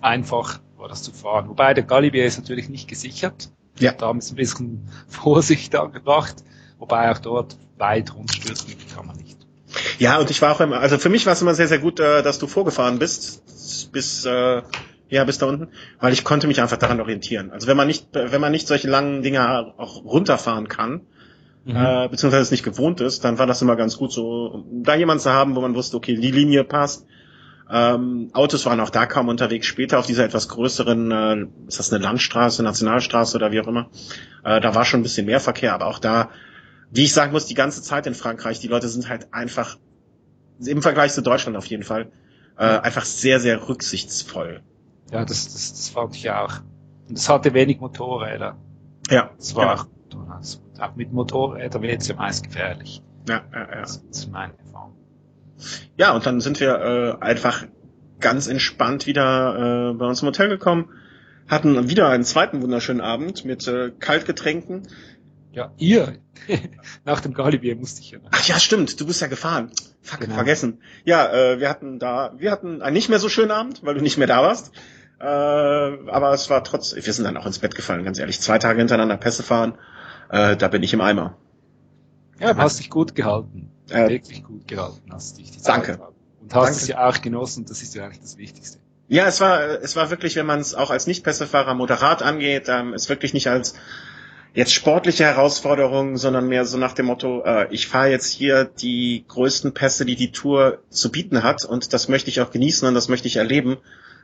einfach 0.00 0.60
war 0.76 0.88
das 0.88 1.02
zu 1.02 1.12
fahren. 1.12 1.48
Wobei 1.48 1.74
der 1.74 1.82
Galibier 1.82 2.24
ist 2.24 2.38
natürlich 2.38 2.68
nicht 2.68 2.88
gesichert. 2.88 3.50
Ja. 3.78 3.92
Da 3.92 4.06
haben 4.06 4.20
sie 4.20 4.34
ein 4.34 4.36
bisschen 4.36 4.88
Vorsicht 5.08 5.74
angebracht. 5.76 6.36
Wobei 6.78 7.10
auch 7.10 7.18
dort 7.18 7.56
weit 7.76 8.14
rundstürzen 8.14 8.74
kann 8.94 9.06
man 9.06 9.16
nicht. 9.16 9.38
Ja, 9.98 10.18
und 10.18 10.30
ich 10.30 10.40
war 10.42 10.52
auch 10.52 10.60
immer, 10.60 10.78
also 10.78 10.98
für 10.98 11.08
mich 11.08 11.26
war 11.26 11.32
es 11.32 11.42
immer 11.42 11.54
sehr, 11.54 11.68
sehr 11.68 11.78
gut, 11.78 12.00
äh, 12.00 12.22
dass 12.22 12.38
du 12.38 12.46
vorgefahren 12.46 12.98
bist, 12.98 13.42
bis, 13.92 14.24
äh, 14.24 14.62
ja, 15.08 15.24
bis 15.24 15.38
da 15.38 15.46
unten, 15.46 15.68
weil 16.00 16.12
ich 16.12 16.24
konnte 16.24 16.46
mich 16.46 16.60
einfach 16.60 16.76
daran 16.76 17.00
orientieren. 17.00 17.50
Also 17.50 17.66
wenn 17.66 17.76
man 17.76 17.86
nicht, 17.86 18.08
wenn 18.12 18.40
man 18.40 18.52
nicht 18.52 18.66
solche 18.66 18.88
langen 18.88 19.22
Dinger 19.22 19.74
auch 19.76 20.04
runterfahren 20.04 20.68
kann, 20.68 21.02
mhm. 21.64 21.76
äh, 21.76 22.08
beziehungsweise 22.08 22.42
es 22.42 22.50
nicht 22.50 22.64
gewohnt 22.64 23.00
ist, 23.00 23.24
dann 23.24 23.38
war 23.38 23.46
das 23.46 23.62
immer 23.62 23.76
ganz 23.76 23.96
gut, 23.98 24.12
so 24.12 24.64
da 24.70 24.94
jemand 24.94 25.20
zu 25.20 25.30
haben, 25.30 25.54
wo 25.56 25.60
man 25.60 25.74
wusste, 25.74 25.96
okay, 25.96 26.14
die 26.14 26.30
Linie 26.30 26.64
passt. 26.64 27.06
Ähm, 27.70 28.30
Autos 28.32 28.64
waren 28.66 28.80
auch 28.80 28.90
da 28.90 29.06
kaum 29.06 29.28
unterwegs. 29.28 29.66
Später 29.66 29.98
auf 29.98 30.06
dieser 30.06 30.24
etwas 30.24 30.48
größeren, 30.48 31.10
äh, 31.10 31.46
ist 31.66 31.78
das 31.78 31.92
eine 31.92 32.02
Landstraße, 32.02 32.62
Nationalstraße 32.62 33.36
oder 33.36 33.52
wie 33.52 33.60
auch 33.60 33.66
immer, 33.66 33.90
äh, 34.44 34.60
da 34.60 34.74
war 34.74 34.84
schon 34.84 35.00
ein 35.00 35.02
bisschen 35.02 35.26
mehr 35.26 35.40
Verkehr, 35.40 35.74
aber 35.74 35.86
auch 35.86 35.98
da 35.98 36.30
wie 36.90 37.04
ich 37.04 37.12
sagen 37.12 37.32
muss, 37.32 37.46
die 37.46 37.54
ganze 37.54 37.82
Zeit 37.82 38.06
in 38.06 38.14
Frankreich, 38.14 38.60
die 38.60 38.68
Leute 38.68 38.88
sind 38.88 39.08
halt 39.08 39.32
einfach, 39.32 39.78
im 40.64 40.82
Vergleich 40.82 41.12
zu 41.12 41.22
Deutschland 41.22 41.56
auf 41.56 41.66
jeden 41.66 41.82
Fall, 41.82 42.10
äh, 42.56 42.64
einfach 42.64 43.04
sehr, 43.04 43.40
sehr 43.40 43.68
rücksichtsvoll. 43.68 44.62
Ja, 45.10 45.24
das, 45.24 45.52
das, 45.52 45.72
das 45.72 45.88
fand 45.90 46.16
ich 46.16 46.30
auch. 46.30 46.60
Und 47.08 47.18
es 47.18 47.28
hatte 47.28 47.54
wenig 47.54 47.80
Motorräder. 47.80 48.56
Ja. 49.10 49.30
Es 49.38 49.54
war 49.54 49.88
genau. 50.10 50.24
auch, 50.24 50.80
auch 50.80 50.96
mit 50.96 51.12
Motorrädern 51.12 51.82
wird 51.82 52.02
es 52.02 52.08
ja 52.08 52.16
meist 52.16 52.44
gefährlich. 52.44 53.02
Ja, 53.28 53.42
ja, 53.52 53.60
ja. 53.60 53.80
Das 53.80 53.96
ist 54.10 54.30
meine 54.30 54.58
Erfahrung. 54.58 54.96
Ja, 55.96 56.12
und 56.12 56.26
dann 56.26 56.40
sind 56.40 56.60
wir 56.60 57.18
äh, 57.20 57.24
einfach 57.24 57.64
ganz 58.20 58.46
entspannt 58.48 59.06
wieder 59.06 59.90
äh, 59.92 59.94
bei 59.94 60.06
uns 60.06 60.22
im 60.22 60.28
Hotel 60.28 60.48
gekommen, 60.48 60.90
hatten 61.48 61.88
wieder 61.88 62.08
einen 62.08 62.24
zweiten 62.24 62.62
wunderschönen 62.62 63.00
Abend 63.00 63.44
mit 63.44 63.66
äh, 63.68 63.90
Kaltgetränken. 63.98 64.88
Ja, 65.52 65.72
ihr. 65.78 66.18
Nach 67.04 67.20
dem 67.20 67.32
Galibier 67.34 67.74
musste 67.74 68.02
ich 68.02 68.10
ja. 68.10 68.18
Ach 68.30 68.46
ja, 68.46 68.58
stimmt. 68.58 69.00
Du 69.00 69.06
bist 69.06 69.20
ja 69.20 69.26
gefahren. 69.26 69.70
Fuck, 70.02 70.20
genau. 70.20 70.34
vergessen. 70.34 70.82
Ja, 71.04 71.32
äh, 71.32 71.58
wir 71.58 71.68
hatten 71.68 71.98
da, 71.98 72.34
wir 72.36 72.50
hatten 72.50 72.82
einen 72.82 72.94
nicht 72.94 73.08
mehr 73.08 73.18
so 73.18 73.28
schönen 73.28 73.50
Abend, 73.50 73.80
weil 73.82 73.94
du 73.94 74.00
nicht 74.00 74.18
mehr 74.18 74.26
da 74.26 74.42
warst. 74.42 74.72
Äh, 75.20 75.24
aber 75.24 76.32
es 76.32 76.48
war 76.48 76.62
trotz, 76.62 76.94
wir 76.94 77.12
sind 77.12 77.24
dann 77.24 77.36
auch 77.36 77.46
ins 77.46 77.58
Bett 77.58 77.74
gefallen, 77.74 78.04
ganz 78.04 78.18
ehrlich. 78.18 78.40
Zwei 78.40 78.58
Tage 78.58 78.78
hintereinander 78.78 79.16
Pässe 79.16 79.42
fahren, 79.42 79.74
äh, 80.30 80.56
da 80.56 80.68
bin 80.68 80.82
ich 80.82 80.92
im 80.92 81.00
Eimer. 81.00 81.36
Ja, 82.40 82.54
du 82.54 82.60
hast 82.60 82.78
dich 82.78 82.90
gut 82.90 83.14
gehalten. 83.14 83.70
Äh, 83.90 84.08
Wirklich 84.08 84.44
gut 84.44 84.68
gehalten 84.68 85.02
hast 85.10 85.38
dich 85.38 85.50
die 85.50 85.58
Zeit 85.58 85.76
Danke. 85.76 85.98
Und 86.40 86.54
hast 86.54 86.64
danke. 86.64 86.78
es 86.78 86.88
ja 86.88 87.08
auch 87.08 87.20
genossen, 87.20 87.64
das 87.66 87.82
ist 87.82 87.94
ja 87.94 88.04
eigentlich 88.04 88.20
das 88.20 88.36
Wichtigste. 88.36 88.78
Ja, 89.08 89.26
es 89.26 89.40
war, 89.40 89.60
es 89.82 89.96
war 89.96 90.10
wirklich, 90.10 90.36
wenn 90.36 90.46
man 90.46 90.60
es 90.60 90.74
auch 90.74 90.90
als 90.90 91.06
Nicht-Pässefahrer 91.06 91.74
moderat 91.74 92.22
angeht, 92.22 92.66
ähm, 92.68 92.92
es 92.92 93.08
wirklich 93.08 93.32
nicht 93.32 93.48
als 93.48 93.74
jetzt 94.54 94.72
sportliche 94.72 95.24
Herausforderungen, 95.24 96.16
sondern 96.16 96.48
mehr 96.48 96.64
so 96.64 96.78
nach 96.78 96.92
dem 96.92 97.06
Motto, 97.06 97.42
äh, 97.44 97.68
ich 97.70 97.88
fahre 97.88 98.10
jetzt 98.10 98.30
hier 98.30 98.64
die 98.64 99.24
größten 99.28 99.72
Pässe, 99.72 100.04
die 100.04 100.16
die 100.16 100.32
Tour 100.32 100.78
zu 100.90 101.10
bieten 101.10 101.42
hat 101.42 101.64
und 101.64 101.92
das 101.92 102.08
möchte 102.08 102.28
ich 102.28 102.40
auch 102.40 102.50
genießen 102.50 102.86
und 102.86 102.94
das 102.94 103.08
möchte 103.08 103.28
ich 103.28 103.36
erleben 103.36 103.78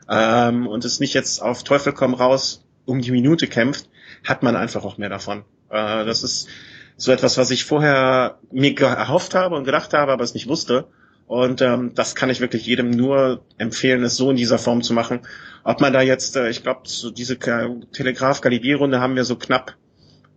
ähm, 0.09 0.67
und 0.67 0.85
es 0.85 1.01
nicht 1.01 1.15
jetzt 1.15 1.41
auf 1.41 1.63
Teufel 1.63 1.93
komm 1.93 2.15
raus 2.15 2.65
um 2.85 3.01
die 3.01 3.11
Minute 3.11 3.47
kämpft, 3.47 3.89
hat 4.23 4.43
man 4.43 4.57
einfach 4.57 4.85
auch 4.85 4.99
mehr 4.99 5.09
davon. 5.09 5.45
Äh, 5.71 6.05
das 6.05 6.23
ist 6.23 6.49
so 6.97 7.13
etwas, 7.13 7.39
was 7.39 7.51
ich 7.51 7.65
vorher 7.65 8.39
mir 8.53 8.79
erhofft 8.81 9.35
habe 9.35 9.57
und 9.57 9.65
gedacht 9.65 9.93
habe, 9.95 10.13
aber 10.13 10.25
es 10.25 10.35
nicht 10.35 10.49
wusste. 10.49 10.87
Und 11.27 11.63
ähm, 11.63 11.93
das 11.95 12.15
kann 12.15 12.29
ich 12.29 12.41
wirklich 12.41 12.67
jedem 12.67 12.91
nur 12.91 13.45
empfehlen, 13.57 14.03
es 14.05 14.17
so 14.17 14.31
in 14.31 14.37
dieser 14.37 14.59
Form 14.59 14.83
zu 14.83 14.93
machen. 14.93 15.21
Ob 15.65 15.81
man 15.81 15.93
da 15.93 16.03
jetzt, 16.03 16.37
äh, 16.37 16.51
ich 16.51 16.63
glaube, 16.63 16.83
so 16.85 17.11
diese 17.11 17.39
Telegraph-Galibier-Runde 17.39 19.01
haben 19.01 19.17
wir 19.17 19.25
so 19.25 19.37
knapp 19.37 19.75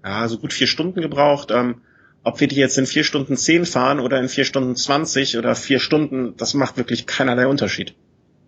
ja, 0.03 0.27
so 0.29 0.37
gut 0.37 0.53
vier 0.53 0.67
Stunden 0.67 1.01
gebraucht. 1.01 1.51
Ähm, 1.51 1.81
ob 2.23 2.39
wir 2.39 2.47
die 2.47 2.55
jetzt 2.55 2.77
in 2.77 2.85
vier 2.85 3.03
Stunden 3.03 3.35
zehn 3.35 3.65
fahren 3.65 3.99
oder 3.99 4.19
in 4.19 4.29
vier 4.29 4.45
Stunden 4.45 4.75
zwanzig 4.75 5.37
oder 5.37 5.55
vier 5.55 5.79
Stunden, 5.79 6.35
das 6.37 6.53
macht 6.53 6.77
wirklich 6.77 7.05
keinerlei 7.05 7.47
Unterschied. 7.47 7.95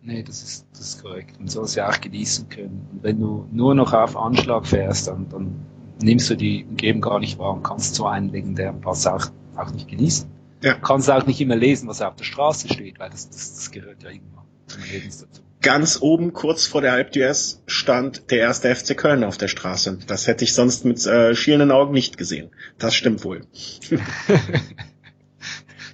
Nee, 0.02 0.24
das 0.24 0.42
ist, 0.44 0.66
das 0.72 0.82
ist 0.82 1.04
korrekt. 1.04 1.38
Man 1.40 1.50
soll 1.50 1.66
es 1.66 1.76
ja 1.76 1.90
auch 1.90 2.00
genießen 2.00 2.48
können. 2.48 2.88
Und 2.92 3.04
wenn 3.04 3.20
du 3.20 3.48
nur 3.52 3.76
noch 3.76 3.92
auf 3.94 4.16
Anschlag 4.16 4.66
fährst, 4.66 5.08
dann, 5.08 5.28
dann 5.30 5.66
nimmst 6.02 6.30
du 6.30 6.36
die 6.36 6.66
Umgebung 6.66 7.02
gar 7.02 7.20
nicht 7.20 7.38
wahr 7.40 7.54
und 7.54 7.64
kannst 7.64 7.96
so 7.96 8.06
einen 8.06 8.30
legendären 8.30 8.82
Pass 8.82 9.06
auch, 9.08 9.28
auch 9.56 9.72
nicht 9.72 9.88
genießen. 9.88 10.30
Ja. 10.64 10.74
Kannst 10.76 11.10
auch 11.10 11.26
nicht 11.26 11.40
immer 11.40 11.56
lesen, 11.56 11.88
was 11.88 12.02
auf 12.02 12.16
der 12.16 12.26
Straße 12.26 12.68
steht, 12.68 13.00
weil 13.00 13.10
das, 13.10 13.30
das, 13.30 13.56
das 13.56 13.72
gehört 13.72 14.04
ja 14.04 14.10
immer 14.10 14.46
zum 14.68 14.84
Lebens 14.84 15.20
dazu 15.20 15.42
ganz 15.62 16.02
oben, 16.02 16.34
kurz 16.34 16.66
vor 16.66 16.82
der 16.82 17.12
d'Huez, 17.12 17.60
stand 17.68 18.32
der 18.32 18.40
erste 18.40 18.74
FC 18.74 18.98
Köln 18.98 19.24
auf 19.24 19.38
der 19.38 19.48
Straße. 19.48 20.00
Das 20.08 20.28
hätte 20.28 20.44
ich 20.44 20.54
sonst 20.54 20.84
mit 20.86 21.06
äh, 21.06 21.36
schielenden 21.36 21.72
Augen 21.72 21.94
nicht 21.94 22.18
gesehen. 22.18 22.50
Das 22.78 22.96
stimmt 22.96 23.24
wohl. 23.24 23.46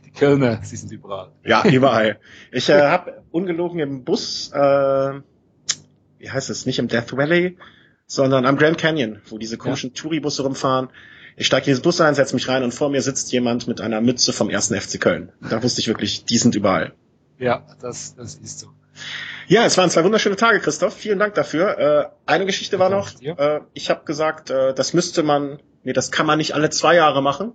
Die 0.06 0.12
Kölner, 0.12 0.60
sie 0.64 0.78
sind 0.78 0.92
überall. 0.92 1.32
Ja, 1.44 1.68
überall. 1.68 2.20
Ich 2.52 2.70
äh, 2.70 2.82
habe 2.82 3.24
ungelogen 3.32 3.80
im 3.80 4.04
Bus, 4.04 4.52
äh, 4.54 4.60
wie 6.20 6.30
heißt 6.30 6.50
es, 6.50 6.66
nicht 6.66 6.80
im 6.80 6.88
Death 6.88 7.16
Valley, 7.18 7.58
sondern 8.08 8.46
am 8.46 8.58
Grand 8.58 8.78
Canyon, 8.78 9.22
wo 9.28 9.38
diese 9.38 9.58
komischen 9.58 9.92
ja. 9.94 10.02
Touribusse 10.02 10.44
rumfahren. 10.44 10.90
Ich 11.38 11.48
steige 11.48 11.66
in 11.66 11.72
dieses 11.72 11.82
Bus 11.82 12.00
ein, 12.00 12.16
setze 12.16 12.36
mich 12.36 12.48
rein 12.48 12.64
und 12.64 12.74
vor 12.74 12.90
mir 12.90 13.02
sitzt 13.02 13.32
jemand 13.32 13.68
mit 13.68 13.82
einer 13.82 14.00
Mütze 14.02 14.32
vom 14.32 14.50
ersten 14.50 14.80
FC 14.80 15.02
Köln. 15.02 15.32
Da 15.42 15.62
wusste 15.62 15.82
ich 15.82 15.88
wirklich, 15.88 16.26
die 16.26 16.38
sind 16.38 16.56
überall. 16.56 16.94
Ja, 17.38 17.66
das, 17.82 18.16
das 18.16 18.36
ist 18.36 18.60
so. 18.60 18.68
Ja, 19.48 19.66
es 19.66 19.78
waren 19.78 19.90
zwei 19.90 20.04
wunderschöne 20.04 20.38
Tage, 20.38 20.60
Christoph. 20.60 20.96
Vielen 20.96 21.20
Dank 21.20 21.36
dafür. 21.36 21.78
Äh, 21.78 22.06
eine 22.26 22.46
Geschichte 22.46 22.80
war 22.80 22.90
noch, 22.90 23.10
äh, 23.22 23.60
ich 23.74 23.90
habe 23.90 24.06
gesagt, 24.06 24.50
äh, 24.50 24.74
das 24.74 24.94
müsste 24.94 25.22
man, 25.24 25.60
nee, 25.84 25.94
das 25.94 26.12
kann 26.12 26.26
man 26.26 26.38
nicht 26.38 26.56
alle 26.56 26.70
zwei 26.70 26.96
Jahre 26.96 27.22
machen. 27.22 27.54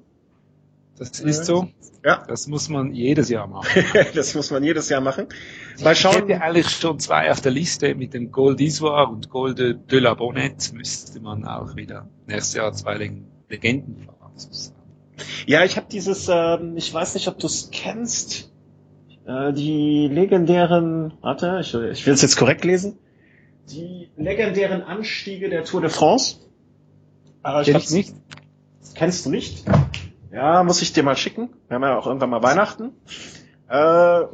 Das 1.01 1.19
ist 1.19 1.47
so. 1.47 1.67
Ja. 2.05 2.25
Das 2.29 2.47
muss 2.47 2.69
man 2.69 2.93
jedes 2.93 3.31
Jahr 3.31 3.47
machen. 3.47 3.85
das 4.15 4.35
muss 4.35 4.51
man 4.51 4.63
jedes 4.63 4.91
Jahr 4.91 5.01
machen. 5.01 5.29
Mal 5.83 5.97
schauen. 5.97 6.29
Ich 6.29 6.35
hätte 6.35 6.43
eigentlich 6.43 6.69
schon 6.69 6.99
zwei 6.99 7.31
auf 7.31 7.41
der 7.41 7.53
Liste 7.53 7.95
mit 7.95 8.13
dem 8.13 8.31
Gold 8.31 8.59
d'Isoire 8.59 9.09
und 9.09 9.31
Gold 9.31 9.59
de 9.59 9.99
la 9.99 10.13
Bonnette 10.13 10.75
müsste 10.75 11.21
man 11.21 11.47
auch 11.47 11.75
wieder 11.75 12.07
nächstes 12.27 12.55
Jahr 12.55 12.73
zwei 12.75 12.99
Legenden 13.49 14.05
fahren. 14.05 14.19
Ja, 15.47 15.65
ich 15.65 15.79
habe 15.79 15.87
dieses, 15.91 16.29
ähm, 16.31 16.77
ich 16.77 16.93
weiß 16.93 17.15
nicht, 17.15 17.29
ob 17.29 17.39
du 17.39 17.47
es 17.47 17.71
kennst. 17.71 18.53
Äh, 19.27 19.55
die 19.55 20.07
legendären, 20.07 21.15
warte, 21.23 21.61
ich, 21.63 21.73
ich 21.73 22.07
will 22.07 22.13
es 22.13 22.21
jetzt 22.21 22.37
korrekt 22.37 22.65
lesen. 22.67 22.99
Die 23.71 24.11
legendären 24.19 24.83
Anstiege 24.83 25.49
der 25.49 25.65
Tour 25.65 25.81
de 25.81 25.89
France. 25.89 26.37
Äh, 27.43 27.63
ich, 27.63 27.69
ich 27.69 27.91
nicht. 27.91 28.15
Kennst 28.95 29.25
du 29.25 29.31
nicht? 29.31 29.65
Ja, 30.33 30.63
muss 30.63 30.81
ich 30.81 30.93
dir 30.93 31.03
mal 31.03 31.17
schicken. 31.17 31.51
Wir 31.69 31.75
haben 31.75 31.83
ja 31.83 31.99
auch 31.99 32.07
irgendwann 32.07 32.31
mal 32.31 32.43
Weihnachten. 32.43 32.93
Äh, 33.69 34.25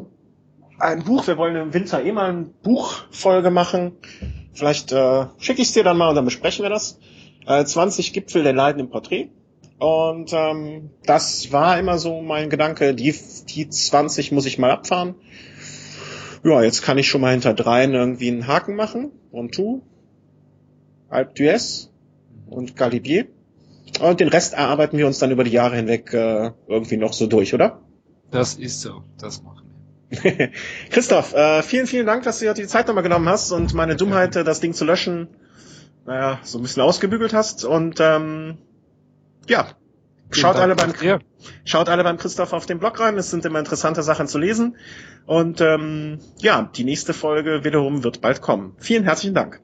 ein 0.79 1.05
Buch, 1.05 1.27
wir 1.27 1.39
wollen 1.39 1.57
im 1.57 1.73
Winter 1.73 2.05
eh 2.05 2.13
mal 2.13 2.31
ein 2.31 2.53
Buchfolge 2.63 3.51
machen. 3.51 3.93
Vielleicht 4.53 4.93
äh, 4.93 5.27
schicke 5.39 5.63
ich 5.63 5.69
es 5.69 5.75
dir 5.75 5.85
dann 5.85 5.97
mal 5.97 6.11
und 6.11 6.17
dann 6.17 6.27
besprechen 6.27 6.63
wir 6.63 6.71
das. 6.71 6.99
Äh, 7.47 7.65
20 7.65 8.13
Gipfel 8.13 8.43
der 8.43 8.53
Leiden 8.53 8.81
im 8.81 8.91
Porträt. 8.91 9.31
Und 9.79 10.33
ähm, 10.35 10.91
das 11.05 11.53
war 11.53 11.79
immer 11.79 11.99
so 11.99 12.21
mein 12.21 12.51
Gedanke, 12.51 12.95
die, 12.95 13.15
die 13.49 13.69
20 13.69 14.33
muss 14.33 14.47
ich 14.47 14.59
mal 14.59 14.71
abfahren. 14.71 15.15
Ja, 16.45 16.63
jetzt 16.63 16.83
kann 16.83 16.99
ich 16.99 17.09
schon 17.09 17.23
mal 17.23 17.33
hinter 17.33 17.55
dreien 17.55 17.95
irgendwie 17.95 18.29
einen 18.29 18.47
Haken 18.47 18.77
machen. 18.77 19.13
Und 19.31 19.55
tu. 19.55 19.83
Alp 21.09 21.35
d'Huez 21.37 21.89
und 22.47 22.77
Galibier. 22.77 23.29
Und 24.01 24.21
den 24.21 24.29
Rest 24.29 24.55
erarbeiten 24.55 24.99
wir 24.99 25.07
uns 25.07 25.19
dann 25.19 25.31
über 25.31 25.45
die 25.45 25.53
Jahre 25.53 25.77
hinweg 25.77 26.13
äh, 26.13 26.51
irgendwie 26.67 26.97
noch 26.97 27.13
so 27.13 27.27
durch, 27.27 27.55
oder? 27.55 27.81
Das 28.31 28.55
ist 28.55 28.81
so, 28.81 29.05
das 29.19 29.43
machen 29.43 29.63
wir. 30.11 30.51
Christoph, 30.91 31.35
äh, 31.35 31.63
vielen, 31.63 31.87
vielen 31.87 32.07
Dank, 32.07 32.25
dass 32.25 32.39
du 32.39 32.45
dir 32.45 32.55
die 32.55 32.67
Zeit 32.67 32.87
nochmal 32.87 33.03
genommen 33.03 33.29
hast 33.29 33.53
und 33.53 33.75
meine 33.75 33.97
Dummheit, 33.97 34.37
äh, 34.37 34.45
das 34.45 34.61
Ding 34.61 34.73
zu 34.73 34.85
löschen, 34.85 35.29
naja, 36.05 36.39
so 36.43 36.59
ein 36.59 36.63
bisschen 36.63 36.83
ausgebügelt 36.83 37.33
hast. 37.33 37.65
Und 37.65 37.99
ähm, 38.01 38.59
ja, 39.49 39.69
schaut 40.31 40.57
alle, 40.57 40.77
beim, 40.77 40.93
schaut 41.65 41.89
alle 41.89 42.05
beim 42.05 42.19
Christoph 42.19 42.53
auf 42.53 42.67
den 42.67 42.79
Blog 42.79 43.01
rein. 43.01 43.17
Es 43.19 43.31
sind 43.31 43.45
immer 43.45 43.59
interessante 43.59 44.03
Sachen 44.03 44.29
zu 44.29 44.39
lesen. 44.39 44.77
Und 45.27 45.61
ähm, 45.61 46.21
ja, 46.39 46.71
die 46.75 46.85
nächste 46.85 47.13
Folge 47.13 47.65
wiederum 47.65 48.05
wird 48.05 48.21
bald 48.21 48.43
kommen. 48.43 48.77
Vielen 48.79 49.05
herzlichen 49.05 49.35
Dank. 49.35 49.61